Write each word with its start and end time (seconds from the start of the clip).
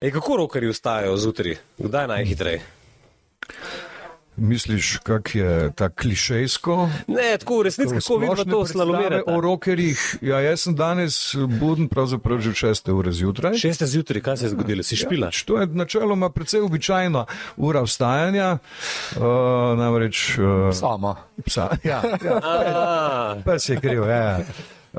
Ej, 0.00 0.10
kako 0.10 0.36
rokerji 0.36 0.70
vstajajo 0.70 1.16
zjutraj? 1.16 1.56
Kdaj 1.78 2.06
najhitreje? 2.06 2.60
Misliš, 4.36 4.98
kak 5.02 5.34
je 5.34 5.72
ta 5.74 5.88
klišejsko? 5.88 6.88
Ne, 7.06 7.38
tako 7.38 7.58
v 7.58 7.62
resnici, 7.62 7.94
kako 7.94 8.16
vidimo 8.16 8.44
to 8.44 8.66
slalomirati. 8.66 9.24
O 9.26 9.40
rokerjih, 9.40 10.18
ja, 10.22 10.38
jaz 10.40 10.60
sem 10.60 10.76
danes 10.76 11.34
buden 11.58 11.88
pravzaprav 11.88 12.38
že 12.38 12.50
6 12.50 12.92
ure 12.94 13.12
zjutraj. 13.12 13.58
6 13.58 13.84
zjutraj, 13.86 14.22
kaj 14.22 14.36
se 14.36 14.44
je 14.44 14.54
zgodilo? 14.54 14.82
Si 14.82 14.96
špila? 14.96 15.26
Ja, 15.26 15.44
to 15.46 15.60
je 15.60 15.66
načeloma 15.66 16.30
precej 16.30 16.60
običajna 16.60 17.26
ura 17.56 17.82
vstajanja. 17.82 18.58
Uh, 19.16 19.22
namreč. 19.78 20.38
Uh, 20.38 20.74
Sama. 20.74 21.16
Psa, 21.46 21.68
ja, 21.84 22.02
ja. 22.24 23.42
Pes 23.44 23.68
je 23.68 23.80
kriv, 23.80 24.06
ja. 24.06 24.38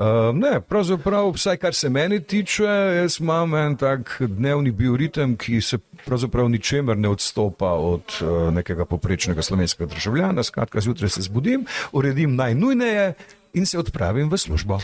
Uh, 0.00 0.06
ne, 0.32 0.60
pravzaprav, 0.60 1.26
vsaj 1.34 1.56
kar 1.60 1.74
se 1.74 1.88
meni 1.92 2.22
tiče, 2.24 2.64
jaz 2.96 3.18
imam 3.20 3.54
en 3.54 3.74
tak 3.76 4.14
dnevni 4.20 4.70
bioritem, 4.72 5.34
ki 5.36 5.60
se 5.60 5.78
pravzaprav 6.06 6.48
ničemer 6.48 6.96
ne 6.96 7.08
odstopa 7.08 7.74
od 7.76 8.16
uh, 8.22 8.48
nekega 8.54 8.84
poprečnega 8.88 9.42
slovenskega 9.42 9.90
državljana. 9.92 10.42
Skratka, 10.42 10.80
zjutraj 10.80 11.10
se 11.10 11.22
zbudim, 11.22 11.66
uredim 11.92 12.36
najnujneje 12.36 13.12
in 13.52 13.66
se 13.66 13.78
odpravim 13.78 14.30
v 14.30 14.38
službo. 14.38 14.80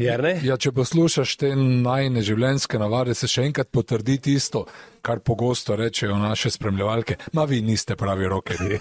Ja, 0.00 0.56
če 0.56 0.72
poslušaš 0.72 1.34
te 1.36 1.50
najne 1.56 2.22
življenjske 2.24 2.78
navade, 2.80 3.12
se 3.14 3.28
še 3.28 3.44
enkrat 3.50 3.68
potrdi 3.68 4.16
tisto, 4.24 4.64
kar 5.04 5.20
pogosto 5.20 5.76
rečejo 5.76 6.16
naše 6.16 6.52
spremljevalke. 6.54 7.18
Ma 7.36 7.44
vi 7.48 7.60
niste 7.64 7.96
pravi 7.98 8.30
rokeri. 8.30 8.78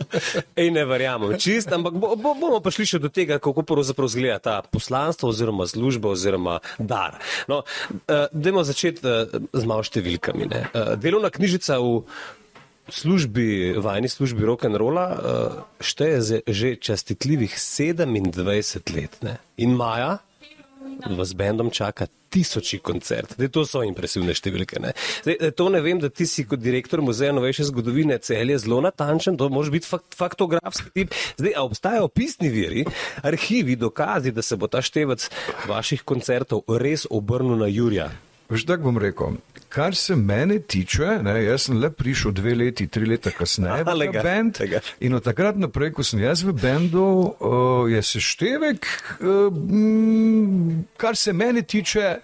Ej, 0.60 0.70
ne 0.70 0.84
verjamem, 0.86 1.34
čist, 1.42 1.72
ampak 1.74 1.98
bo, 1.98 2.14
bo, 2.14 2.36
bomo 2.38 2.62
prišli 2.62 2.86
še 2.94 3.02
do 3.02 3.10
tega, 3.10 3.40
kako 3.42 3.66
pravzaprav 3.66 4.12
izgleda 4.12 4.38
ta 4.38 4.56
poslanstvo 4.62 5.32
oziroma 5.32 5.66
služba 5.66 6.14
oziroma 6.14 6.60
dar. 6.78 7.18
No, 7.50 7.64
uh, 7.64 8.28
dajmo 8.30 8.62
začeti 8.68 9.02
uh, 9.02 9.42
z 9.50 9.66
malo 9.66 9.82
številkami. 9.82 10.46
Uh, 10.46 10.94
delovna 11.00 11.32
knjižica 11.34 11.82
v 11.82 12.04
službi, 12.92 13.74
vajni 13.82 14.10
službi 14.10 14.46
rock'n'rolla 14.46 15.06
uh, 15.10 15.62
šteje 15.82 16.42
že 16.46 16.76
častitljivih 16.78 17.54
27 17.58 18.94
let. 18.94 19.18
Ne? 19.26 19.40
In 19.62 19.74
Maja, 19.78 20.20
vas 21.18 21.34
bendom 21.34 21.70
čaka 21.70 22.06
tisoči 22.32 22.78
koncert. 22.78 23.34
Zdaj, 23.36 23.50
to 23.52 23.64
so 23.68 23.82
impresivne 23.84 24.34
številke. 24.36 24.80
Ne? 24.80 24.94
Zdaj, 25.26 25.52
to 25.58 25.68
ne 25.72 25.82
vem, 25.84 26.00
da 26.00 26.08
ti 26.08 26.26
si 26.28 26.46
kot 26.48 26.62
direktor 26.62 27.02
muzeja 27.04 27.34
novejše 27.36 27.68
zgodovine 27.68 28.18
celje 28.24 28.58
zelo 28.64 28.80
natančen, 28.84 29.36
to 29.36 29.50
može 29.52 29.74
biti 29.74 29.88
fakt, 29.88 30.16
faktografski 30.16 30.90
tip. 30.94 31.16
Zdaj, 31.36 31.54
a 31.56 31.66
obstajajo 31.68 32.08
pisni 32.08 32.48
viri, 32.52 32.86
arhivi, 33.22 33.76
dokazi, 33.76 34.32
da 34.32 34.42
se 34.42 34.56
bo 34.56 34.70
ta 34.72 34.82
števec 34.82 35.28
vaših 35.68 36.04
koncertov 36.08 36.64
res 36.80 37.06
obrnil 37.10 37.60
na 37.60 37.70
Jurija? 37.72 38.10
Veš, 38.52 38.66
tako 38.68 38.82
bom 38.82 38.98
rekel. 39.00 39.36
Kar 39.72 39.94
se 39.96 40.16
mene 40.16 40.58
tiče, 40.58 41.06
ne, 41.24 41.38
jaz 41.44 41.62
sem 41.66 41.78
le 41.80 41.88
prišel 41.90 42.34
dve 42.36 42.52
leti, 42.54 42.84
tri 42.92 43.06
leta 43.08 43.30
kasneje 43.32 43.86
v 43.88 43.94
ta 44.12 44.22
bend. 44.22 44.60
In 45.00 45.16
od 45.16 45.24
takrat 45.24 45.56
naprej, 45.56 45.94
ko 45.96 46.04
sem 46.04 46.20
jaz 46.20 46.42
v 46.44 46.52
bendu, 46.52 47.06
uh, 47.32 47.88
je 47.88 48.02
seštevek, 48.04 48.88
uh, 49.24 49.62
kar 51.00 51.16
se 51.16 51.32
mene 51.32 51.62
tiče, 51.64 52.18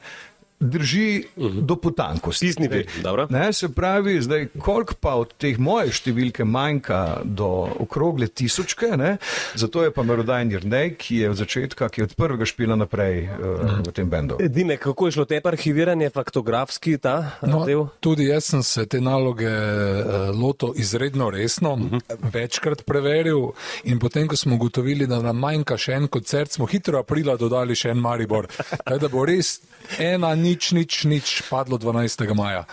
drži 0.61 1.25
uh 1.37 1.45
-huh. 1.45 1.61
do 1.61 1.77
potankosti. 1.77 2.53
Stisni 2.53 2.84
dobro. 3.03 3.27
Ne, 3.31 3.53
se 3.53 3.69
pravi, 3.69 4.23
zdaj, 4.23 4.47
koliko 4.59 4.95
pa 4.95 5.14
od 5.14 5.34
teh 5.34 5.59
moje 5.59 5.92
številke 5.92 6.45
manjka 6.45 7.20
do 7.25 7.69
okrogle 7.78 8.27
tisočke, 8.27 8.86
ne, 8.97 9.17
zato 9.55 9.83
je 9.83 9.91
pa 9.91 10.03
merodajni 10.03 10.59
Rnej, 10.59 10.95
ki 10.95 11.17
je 11.17 11.31
od 11.31 11.36
začetka, 11.36 11.89
ki 11.89 12.01
je 12.01 12.05
od 12.05 12.14
prvega 12.14 12.45
špila 12.45 12.77
naprej 12.77 13.23
uh, 13.23 13.79
v 13.86 13.92
tem 13.92 14.11
bendu. 14.11 14.36
Edine, 14.41 14.77
kako 14.77 15.06
je 15.06 15.12
šlo 15.12 15.25
te 15.25 15.41
arhiviranje, 15.45 16.11
faktografski 16.11 16.98
ta 16.98 17.31
no, 17.42 17.64
del? 17.64 17.86
Tudi 18.01 18.25
jaz 18.25 18.45
sem 18.45 18.62
se 18.62 18.86
te 18.86 19.01
naloge 19.01 19.47
uh, 19.47 20.41
loto 20.41 20.73
izredno 20.77 21.31
resno, 21.31 21.73
uh 21.73 21.81
-huh. 21.81 22.01
večkrat 22.33 22.84
preveril 22.84 23.53
in 23.84 23.98
potem, 23.98 24.29
ko 24.29 24.36
smo 24.36 24.55
ugotovili, 24.55 25.06
da 25.06 25.23
nam 25.23 25.39
manjka 25.39 25.77
še 25.77 25.92
en 25.92 26.08
koncert, 26.08 26.51
smo 26.52 26.67
hitro 26.67 26.98
aprila 26.98 27.36
dodali 27.36 27.74
še 27.74 27.89
en 27.89 27.98
Maribor. 27.98 28.47
Kaj 28.85 28.98
da 28.98 29.08
bo 29.08 29.24
res 29.24 29.61
ena 29.98 30.35
nič, 30.48 30.73
nič, 30.73 31.05
nič 31.05 31.27
padlo 31.48 31.77
12. 31.77 32.25
maja. 32.33 32.64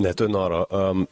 Ne, 0.00 0.12
to 0.16 0.24
je 0.24 0.32
noro. 0.32 0.64
Um, 0.72 1.04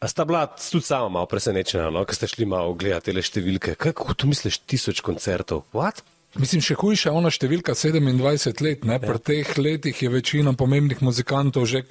a 0.00 0.08
sta 0.08 0.24
bila 0.24 0.46
tudi 0.48 0.84
sama 0.84 1.08
malo 1.08 1.28
presenečena, 1.28 1.88
no, 1.92 2.04
ko 2.08 2.16
ste 2.16 2.28
šli 2.28 2.48
malo 2.48 2.72
gledati 2.76 3.12
te 3.12 3.24
številke? 3.24 3.76
Kako 3.80 4.16
tu 4.16 4.28
misliš, 4.32 4.60
tisoč 4.64 5.00
koncertov? 5.04 5.64
What? 5.76 6.04
Mislim, 6.36 6.60
še 6.60 6.74
hujša 6.76 7.12
ona 7.16 7.30
številka 7.32 7.72
27 7.76 8.60
let. 8.64 8.84
Ne? 8.88 8.98
Pri 9.00 9.20
teh 9.24 9.52
letih 9.56 10.02
je 10.02 10.10
večina 10.12 10.52
pomembnih 10.56 11.00
muzikantov 11.04 11.64
že 11.70 11.82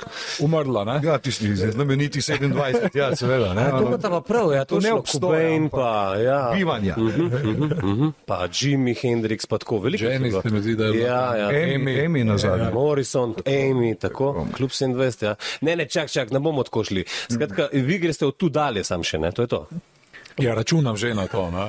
umrla. 0.46 0.84
Ne? 0.86 0.98
Ja, 1.06 1.18
tisti 1.18 1.50
znameniti 1.56 2.22
27, 2.22 2.94
ja, 2.94 3.10
seveda. 3.18 3.54
Ne? 3.58 3.66
To 3.74 3.96
je 3.96 4.00
pa 4.02 4.22
prav, 4.26 4.54
ja, 4.54 4.66
to, 4.66 4.78
to 4.78 4.86
ne 4.86 4.94
obstoji. 4.94 5.58
Pa, 5.74 6.16
ja. 6.22 6.40
Bivanja. 6.54 6.96
Uh 6.98 7.10
-huh, 7.10 7.26
uh 7.26 7.42
-huh, 7.42 7.74
uh 7.74 7.98
-huh. 8.00 8.12
Pa 8.26 8.48
Jimi 8.52 8.94
Hendrix, 8.94 9.48
pa 9.48 9.58
tako 9.58 9.80
veliko. 9.80 10.06
Jenny, 10.06 10.42
se 10.42 10.50
mi 10.50 10.62
zdi, 10.62 10.76
da 10.76 10.86
je. 10.86 11.02
Ja, 11.02 11.36
ja. 11.36 11.48
Amy, 11.50 12.06
Amy 12.06 12.24
nazaj. 12.24 12.60
Ja. 12.60 12.72
Morrison, 12.72 13.36
Amy, 13.46 13.96
tako. 14.00 14.48
Klub 14.54 14.70
27, 14.70 15.26
ja. 15.26 15.36
Ne, 15.62 15.76
ne, 15.76 15.86
čak, 15.86 16.12
čak, 16.12 16.32
ne 16.32 16.40
bomo 16.40 16.64
tako 16.64 16.84
šli. 16.84 17.06
Skratka, 17.32 17.68
vi 17.74 18.00
greste 18.00 18.26
od 18.26 18.38
tu 18.38 18.50
dalje 18.50 18.84
sam 18.84 19.04
še, 19.04 19.18
ne, 19.20 19.32
to 19.32 19.42
je 19.42 19.48
to. 19.48 19.68
Ja, 20.38 20.54
računam 20.54 20.98
že 20.98 21.14
na 21.14 21.28
to. 21.28 21.68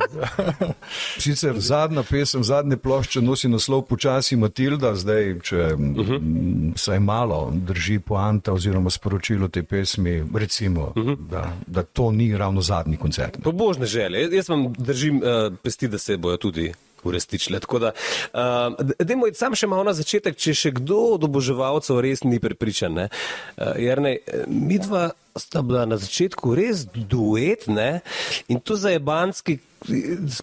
Sicer 1.22 1.60
zadnja 1.60 2.02
pesem, 2.02 2.44
zadnje 2.44 2.76
plošče 2.76 3.20
nosi 3.22 3.48
naslov 3.48 3.84
Počasi 3.86 4.36
Matilda, 4.36 4.94
zdaj, 4.94 5.40
če 5.42 5.56
uh 5.74 5.80
mhm. 5.80 6.00
-huh. 6.00 6.72
saj 6.76 7.00
malo 7.00 7.52
drži 7.54 7.98
poanta 7.98 8.52
oziroma 8.52 8.90
sporočilo 8.90 9.48
te 9.48 9.62
pesmi, 9.62 10.24
recimo, 10.34 10.92
uh 10.96 11.04
-huh. 11.04 11.16
da, 11.30 11.52
da 11.66 11.82
to 11.82 12.10
ni 12.10 12.36
ravno 12.36 12.60
zadnji 12.60 12.96
koncert. 12.96 13.38
Po 13.42 13.52
božne 13.52 13.86
želje, 13.86 14.36
jaz 14.36 14.48
vam 14.48 14.72
držim 14.78 15.16
uh, 15.16 15.56
pesti, 15.62 15.88
da 15.88 15.98
se 15.98 16.16
bojo 16.16 16.36
tudi. 16.36 16.72
Uresničile. 17.04 17.60
Tako 17.60 17.78
da, 17.78 17.92
uh, 18.32 18.94
dajmo 18.98 19.28
sam 19.34 19.54
še 19.54 19.68
malo 19.70 19.84
na 19.86 19.94
začetek, 19.96 20.38
če 20.38 20.54
še 20.54 20.72
kdo 20.80 21.16
od 21.16 21.28
oboževalcev 21.28 22.00
res 22.02 22.24
ni 22.24 22.40
prepričan. 22.42 23.06
Uh, 23.06 23.76
Jer 23.76 24.00
ne, 24.02 24.16
mi 24.48 24.80
dva 24.82 25.10
sta 25.36 25.62
bila 25.62 25.84
na 25.86 26.00
začetku 26.00 26.54
res 26.56 26.86
duet, 26.88 27.68
ne? 27.68 28.00
in 28.48 28.60
to 28.60 28.76
za 28.76 28.90
jebanski, 28.90 29.58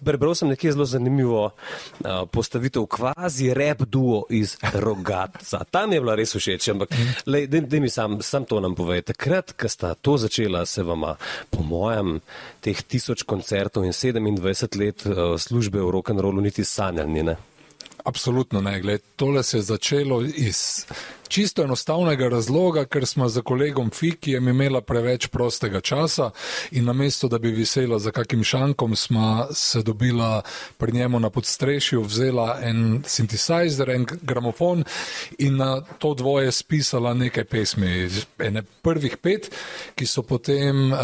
prebral 0.04 0.34
sem 0.34 0.48
nekje 0.48 0.72
zelo 0.72 0.84
zanimivo 0.84 1.44
uh, 1.44 2.28
postavitev, 2.32 2.86
kvazi 2.86 3.54
rep 3.54 3.82
duo 3.82 4.24
iz 4.30 4.56
rogatca. 4.72 5.64
Tam 5.70 5.92
je 5.92 6.00
bila 6.00 6.14
res 6.14 6.34
všeč, 6.36 6.68
ampak 6.68 6.94
da 7.50 7.80
mi 7.80 7.90
sam, 7.90 8.22
sam 8.22 8.44
to 8.44 8.60
nam 8.60 8.74
povej. 8.74 9.02
Takrat, 9.12 9.52
ko 9.52 9.68
sta 9.68 9.94
to 9.94 10.16
začela, 10.16 10.66
se 10.66 10.82
vama, 10.82 11.16
po 11.50 11.62
mojem, 11.62 12.20
teh 12.64 12.82
tisoč 12.82 13.22
koncertov 13.22 13.84
in 13.84 13.92
27 13.92 14.78
let 14.80 15.06
uh, 15.06 15.34
službe 15.38 15.82
v 15.82 15.90
rock'n'rollu 15.90 16.40
niti 16.44 16.64
sanjali, 16.64 17.22
ne? 17.22 17.36
Absolutno 18.04 18.60
ne, 18.60 18.80
gled, 18.80 19.02
tole 19.16 19.42
se 19.42 19.58
je 19.58 19.62
začelo 19.62 20.20
iz 20.22 20.84
čisto 21.28 21.62
enostavnega 21.62 22.28
razloga, 22.28 22.84
ker 22.84 23.06
smo 23.06 23.28
za 23.28 23.42
kolegom 23.42 23.90
Fikijem 23.90 24.48
imela 24.48 24.80
preveč 24.80 25.26
prostega 25.26 25.80
časa 25.80 26.30
in 26.70 26.84
namesto, 26.84 27.28
da 27.28 27.38
bi 27.38 27.50
visela 27.50 27.98
za 27.98 28.10
kakim 28.10 28.44
šankom, 28.44 28.96
smo 28.96 29.46
se 29.52 29.82
dobila 29.82 30.42
pri 30.78 30.92
njemu 30.92 31.20
na 31.20 31.30
podstrešju, 31.30 32.02
vzela 32.02 32.58
en 32.62 33.02
sintetizer, 33.06 33.90
en 33.90 34.06
gramofon 34.22 34.84
in 35.38 35.56
na 35.56 35.80
to 35.98 36.14
dvoje 36.14 36.52
spisala 36.52 37.14
nekaj 37.14 37.44
pesmi. 37.44 38.08
Ene 38.38 38.62
prvih 38.82 39.16
pet, 39.16 39.50
ki 39.94 40.06
so 40.06 40.22
potem 40.22 40.92
uh, 40.92 40.98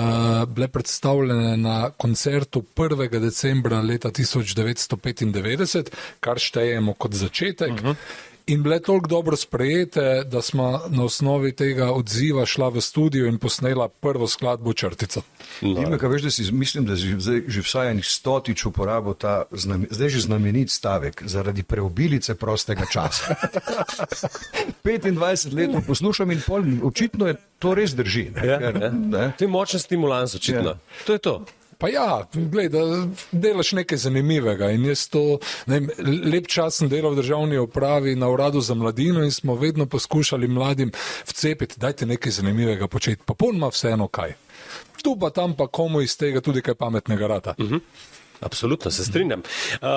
bile 0.49 0.69
predstavljene 0.69 1.57
na 1.57 1.91
koncertu 1.91 2.63
1. 2.77 3.21
decembra 3.21 3.81
leta 3.81 4.11
1995, 4.11 5.91
kar 6.21 6.39
štejemo 6.39 6.95
kot 6.95 7.15
začetek. 7.15 7.71
Uh 7.71 7.79
-huh 7.79 8.30
in 8.51 8.63
bile 8.63 8.81
toliko 8.83 9.09
dobro 9.09 9.37
sprejete, 9.37 10.25
da 10.27 10.43
smo 10.43 10.81
na 10.89 11.05
osnovi 11.05 11.53
tega 11.53 11.93
odziva 11.93 12.47
šla 12.47 12.69
v 12.69 12.81
studio 12.81 13.27
in 13.27 13.39
posnela 13.39 13.89
prvo 13.89 14.29
skladbo 14.29 14.73
Črtica. 14.73 15.21
Ime, 15.61 15.99
veš, 16.03 16.23
da 16.23 16.31
si, 16.31 16.53
mislim, 16.53 16.85
da 16.87 16.97
si 16.97 17.15
zdaj 17.19 17.43
že 17.47 17.63
vsaj 17.63 17.91
enih 17.91 18.07
stotič 18.07 18.67
uporabil 18.67 19.15
ta 19.15 19.43
znam, 19.51 19.87
zdaj 19.91 20.09
že 20.09 20.21
znamenit 20.21 20.71
stavek 20.71 21.23
zaradi 21.27 21.63
preobilice 21.63 22.35
prostega 22.35 22.87
časa. 22.93 23.35
25 24.85 25.55
let 25.55 25.87
poslušam 25.87 26.31
in 26.31 26.43
pol, 26.47 26.63
očitno 26.83 27.27
je 27.27 27.37
to 27.59 27.75
res 27.75 27.95
drži. 27.95 28.31
Ne? 28.35 28.47
Ja, 28.47 28.61
ja. 28.61 28.91
Ne? 28.91 29.33
To 29.39 29.45
je 29.45 29.49
močen 29.49 29.81
stimulans, 29.81 30.35
očitno. 30.35 30.71
Ja. 30.71 30.79
To 31.07 31.13
je 31.13 31.19
to. 31.19 31.45
Pa 31.81 31.89
ja, 31.89 32.29
gledaj, 32.35 32.69
da 32.69 33.07
delaš 33.33 33.73
nekaj 33.73 33.99
zanimivega. 33.99 34.69
In 34.77 34.85
jaz 34.85 35.07
to, 35.09 35.39
ne, 35.67 35.81
lep 36.05 36.49
čas 36.53 36.77
sem 36.83 36.91
delal 36.93 37.15
v 37.15 37.23
državni 37.23 37.59
upravi 37.59 38.15
na 38.21 38.29
uradu 38.29 38.61
za 38.61 38.77
mladino 38.77 39.25
in 39.25 39.33
smo 39.33 39.55
vedno 39.57 39.87
poskušali 39.87 40.49
mladim 40.49 40.93
vcepiti, 41.27 41.81
dajte 41.81 42.07
nekaj 42.07 42.33
zanimivega 42.33 42.89
početi, 42.89 43.23
pa 43.25 43.35
polno 43.35 43.73
vseeno 43.73 44.09
kaj. 44.09 44.37
Tu 45.03 45.17
pa 45.17 45.31
tam 45.31 45.57
pa 45.57 45.67
komu 45.67 46.05
iz 46.05 46.19
tega 46.21 46.41
tudi 46.45 46.61
kaj 46.63 46.75
pametnega 46.75 47.27
rata. 47.27 47.55
Mhm. 47.59 47.77
Absolutno 48.41 48.91
se 48.91 49.05
strinjam. 49.05 49.41
Uh, 49.41 49.89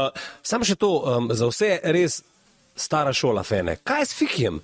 sam 0.42 0.64
še 0.64 0.76
to, 0.76 1.04
um, 1.04 1.30
za 1.32 1.48
vse 1.48 1.80
res 1.84 2.22
stara 2.76 3.14
šola 3.14 3.44
fene. 3.44 3.78
Kaj 3.84 4.02
je 4.02 4.06
s 4.06 4.16
fikijem? 4.20 4.60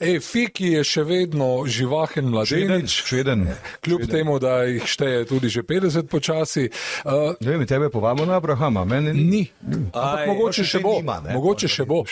Ej, 0.00 0.20
Fiki 0.20 0.66
je 0.70 0.84
še 0.84 1.02
vedno 1.02 1.64
živahen 1.66 2.24
mladenič, 2.26 2.90
Šveden. 3.02 3.46
kljub 3.80 4.00
Šveden. 4.00 4.16
temu, 4.16 4.38
da 4.38 4.62
jih 4.62 4.82
šteje 4.84 5.24
tudi 5.24 5.48
že 5.48 5.62
50 5.62 6.02
počasi. 6.04 6.68
Uh, 7.02 7.34
Ne 7.40 7.50
vem, 7.50 7.66
tebe 7.66 7.88
povamo 7.88 8.24
na 8.24 8.36
Abrahama, 8.36 8.84
meni 8.84 9.12
Ni. 9.14 9.42
Ampak 9.90 10.18
Aj, 10.18 10.26
mogoče 10.26 10.62
še 10.62 10.70
še 10.70 10.78
bo. 10.80 10.96
nima, 10.96 11.20
ne? 11.20 11.34
Mogoče 11.34 11.68
še 11.68 11.84
bo. 11.84 12.04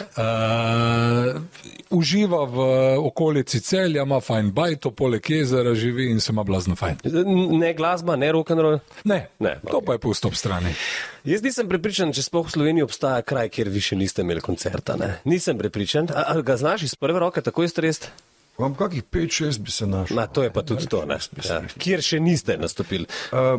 Uh, 0.00 1.40
uživa 1.90 2.44
v 2.44 2.66
okolici 2.98 3.60
celja, 3.60 4.02
ima 4.02 4.20
fajn 4.20 4.50
bajto, 4.52 4.90
poleg 4.90 5.30
jezera 5.30 5.74
živi 5.74 6.10
in 6.10 6.20
se 6.20 6.32
ima 6.32 6.44
blazno 6.44 6.76
fajn. 6.76 7.02
Ne 7.58 7.74
glasba, 7.74 8.16
ne 8.16 8.32
rock 8.32 8.50
and 8.50 8.60
roll. 8.60 8.78
Ne, 9.04 9.26
Ne, 9.38 9.60
to 9.70 9.80
pa 9.80 9.92
je 9.92 9.98
pusto 9.98 10.28
ob 10.28 10.34
strani. 10.34 10.74
Jaz 11.24 11.42
nisem 11.42 11.68
prepričan, 11.68 12.12
če 12.14 12.22
sploh 12.22 12.46
v 12.46 12.54
Sloveniji 12.54 12.86
obstaja 12.86 13.22
kraj, 13.26 13.50
kjer 13.54 13.70
vi 13.74 13.82
še 13.82 13.98
niste 13.98 14.22
imeli 14.22 14.42
koncerta. 14.42 14.94
Ne? 14.98 15.16
Nisem 15.26 15.58
prepričan. 15.58 16.10
A, 16.14 16.28
a 16.34 16.42
ga 16.46 16.56
znaš 16.58 16.86
iz 16.90 16.94
prve 16.94 17.22
roke 17.22 17.42
tako 17.42 17.66
iztresti? 17.66 18.10
Vam 18.58 18.74
kakih 18.76 19.02
5-6 19.04 19.58
bi 19.58 19.70
se 19.70 19.86
našel. 19.86 20.16
Na, 20.16 20.26
to 20.26 20.42
je 20.42 20.52
pa 20.52 20.62
tudi 20.62 20.86
to. 20.86 21.04
ne. 21.08 21.16
Ja. 21.48 21.62
Kjer 21.78 22.02
še 22.04 22.18
niste 22.20 22.56
nastopili. 22.60 23.06
Uh, 23.32 23.56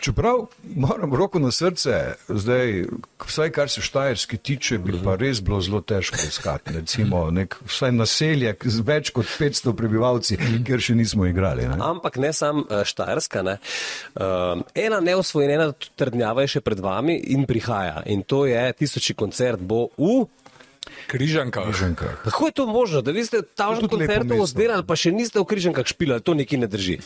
čeprav 0.00 0.46
moram 0.64 1.12
roko 1.14 1.38
na 1.38 1.52
srce, 1.52 1.98
zdaj, 2.28 2.86
vsaj 3.26 3.52
kar 3.52 3.68
se 3.68 3.84
štajerski 3.84 4.38
tiče, 4.38 4.78
bi 4.80 4.96
pa 5.04 5.18
res 5.20 5.42
bilo 5.44 5.60
zelo 5.60 5.82
težko 5.84 6.16
iskati. 6.24 6.78
Recimo, 6.80 7.26
nek, 7.30 7.58
vsaj 7.68 7.92
naselje 7.92 8.56
z 8.64 8.86
več 8.88 9.12
kot 9.12 9.28
500 9.28 9.76
prebivalci, 9.76 10.40
kjer 10.66 10.80
še 10.80 10.96
nismo 10.96 11.28
igrali. 11.28 11.68
Ne? 11.68 11.76
Ampak 11.84 12.16
ne 12.24 12.32
sam 12.32 12.64
uh, 12.64 12.80
Štajerska. 12.88 13.44
Ne. 13.44 13.58
Uh, 14.16 14.64
ena 14.74 15.04
neosvojena 15.04 15.74
trdnjava 16.00 16.48
je 16.48 16.56
še 16.56 16.64
pred 16.64 16.80
vami 16.80 17.20
in 17.36 17.44
prihaja. 17.44 18.00
In 18.08 18.24
to 18.24 18.46
je 18.48 18.64
tisoči 18.80 19.14
koncert 19.14 19.60
bo 19.60 19.90
v. 20.00 20.24
Križanka. 21.06 21.64
Križankah. 21.66 22.24
Kako 22.24 22.46
je 22.46 22.52
to 22.52 22.64
možno, 22.66 23.02
da 23.02 23.10
vi 23.10 23.24
ste 23.24 23.42
ta 23.42 23.68
To 23.68 23.74
je 23.74 23.80
tudi 23.80 23.96
lepo 23.96 24.12
koncertov 24.12 24.38
mesto. 24.38 24.56
oddelali, 24.56 24.84
pa 24.86 24.94
še 24.96 25.12
niste 25.12 25.40
v 25.40 25.44
križankah 25.44 25.86
špilali? 25.86 26.24
To 26.24 26.34
nekaj 26.34 26.58
ne 26.58 26.68
drži. 26.70 26.96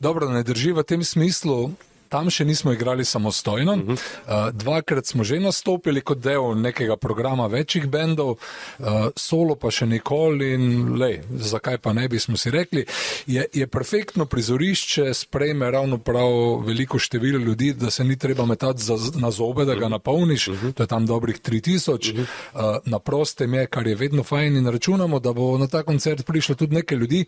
Dobro, 0.00 0.28
ne 0.28 0.42
drži 0.42 0.72
v 0.72 0.84
tem 0.84 1.02
smislu. 1.04 1.72
Tam 2.08 2.30
še 2.30 2.44
nismo 2.44 2.72
igrali 2.72 3.04
samostojno. 3.04 3.72
Uh 3.72 3.78
-huh. 3.78 3.92
uh, 3.92 4.50
dvakrat 4.52 5.06
smo 5.06 5.24
že 5.24 5.40
nastopili 5.40 6.00
kot 6.00 6.18
del 6.18 6.60
nekega 6.60 6.96
programa 6.96 7.46
večjih 7.46 7.86
bendov, 7.86 8.30
uh, 8.30 8.86
solo 9.16 9.54
pa 9.54 9.70
še 9.70 9.86
nikoli 9.86 10.52
in 10.54 10.96
lej, 10.98 11.20
zakaj 11.30 11.78
pa 11.78 11.92
ne 11.92 12.08
bi 12.08 12.18
smo 12.18 12.36
si 12.36 12.50
rekli. 12.50 12.84
Je, 13.26 13.46
je 13.52 13.66
perfektno 13.66 14.26
prizorišče, 14.26 15.14
sprejme 15.14 15.70
ravno 15.70 15.98
prav 15.98 16.62
veliko 16.66 16.98
število 16.98 17.38
ljudi, 17.38 17.72
da 17.72 17.90
se 17.90 18.04
ni 18.04 18.16
treba 18.18 18.46
metati 18.46 18.82
za, 18.82 18.96
na 19.14 19.30
zobe, 19.30 19.64
da 19.64 19.74
ga 19.74 19.88
napolniš. 19.88 20.48
Uh 20.48 20.62
-huh. 20.62 20.72
To 20.72 20.82
je 20.82 20.86
tam 20.86 21.06
dobrih 21.06 21.40
3000. 21.40 22.12
Uh 22.12 22.18
-huh. 22.18 22.20
uh, 22.54 22.60
na 22.84 22.98
prostem 22.98 23.54
je, 23.54 23.66
kar 23.66 23.86
je 23.86 23.94
vedno 23.94 24.22
fajn 24.22 24.56
in 24.56 24.66
računamo, 24.66 25.18
da 25.18 25.32
bo 25.32 25.58
na 25.58 25.66
ta 25.66 25.82
koncert 25.82 26.26
prišlo 26.26 26.54
tudi 26.54 26.74
nekaj 26.74 26.98
ljudi, 26.98 27.24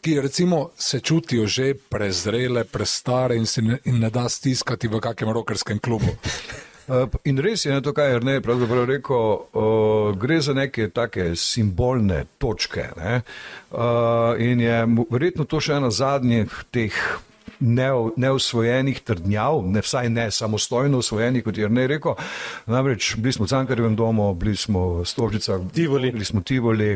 ki 0.00 0.20
recimo 0.20 0.70
se 0.76 1.00
čutijo 1.00 1.46
že 1.46 1.74
prezrele, 1.88 2.64
prestare 2.64 3.36
in 3.36 3.46
ne, 3.56 3.78
in 3.84 3.98
ne 3.98 4.09
da 4.10 4.28
stiskati 4.28 4.88
v 4.88 5.00
kakem 5.00 5.30
rokerskem 5.30 5.78
klubu. 5.78 6.12
Uh, 6.88 7.06
In 7.28 7.38
res 7.38 7.64
je 7.64 7.72
ne, 7.72 7.80
to, 7.82 7.94
kar 7.94 8.10
je 8.10 8.18
Rene 8.18 8.40
pravzaprav 8.42 8.88
rekel, 8.90 9.16
uh, 9.16 10.10
gre 10.18 10.40
za 10.42 10.54
neke 10.54 10.88
take 10.90 11.32
simbolne 11.36 12.24
točke. 12.38 12.90
Ne? 12.98 13.22
Uh, 13.70 14.34
in 14.38 14.60
je 14.60 14.84
verjetno 15.10 15.46
to 15.46 15.60
še 15.62 15.78
ena 15.78 15.90
zadnjih 15.94 16.64
teh 16.74 16.96
neo- 17.60 18.10
neosvojenih 18.16 19.00
trdnjav, 19.00 19.62
ne 19.66 19.80
vsaj 19.84 20.08
ne 20.10 20.30
samostojno 20.30 20.98
osvojenih, 20.98 21.44
kot 21.44 21.58
je 21.58 21.68
Rene 21.68 21.86
rekel. 21.86 22.14
Namreč 22.66 23.14
bili 23.16 23.32
smo 23.32 23.44
v 23.44 23.48
Cankarjevem 23.48 23.96
domu, 23.96 24.34
bili 24.34 24.56
smo 24.56 24.88
v 24.88 25.04
Stožicah, 25.06 25.60
Tivoli. 25.72 26.12
bili 26.12 26.24
smo 26.24 26.40
v 26.40 26.44
Tivoli. 26.44 26.90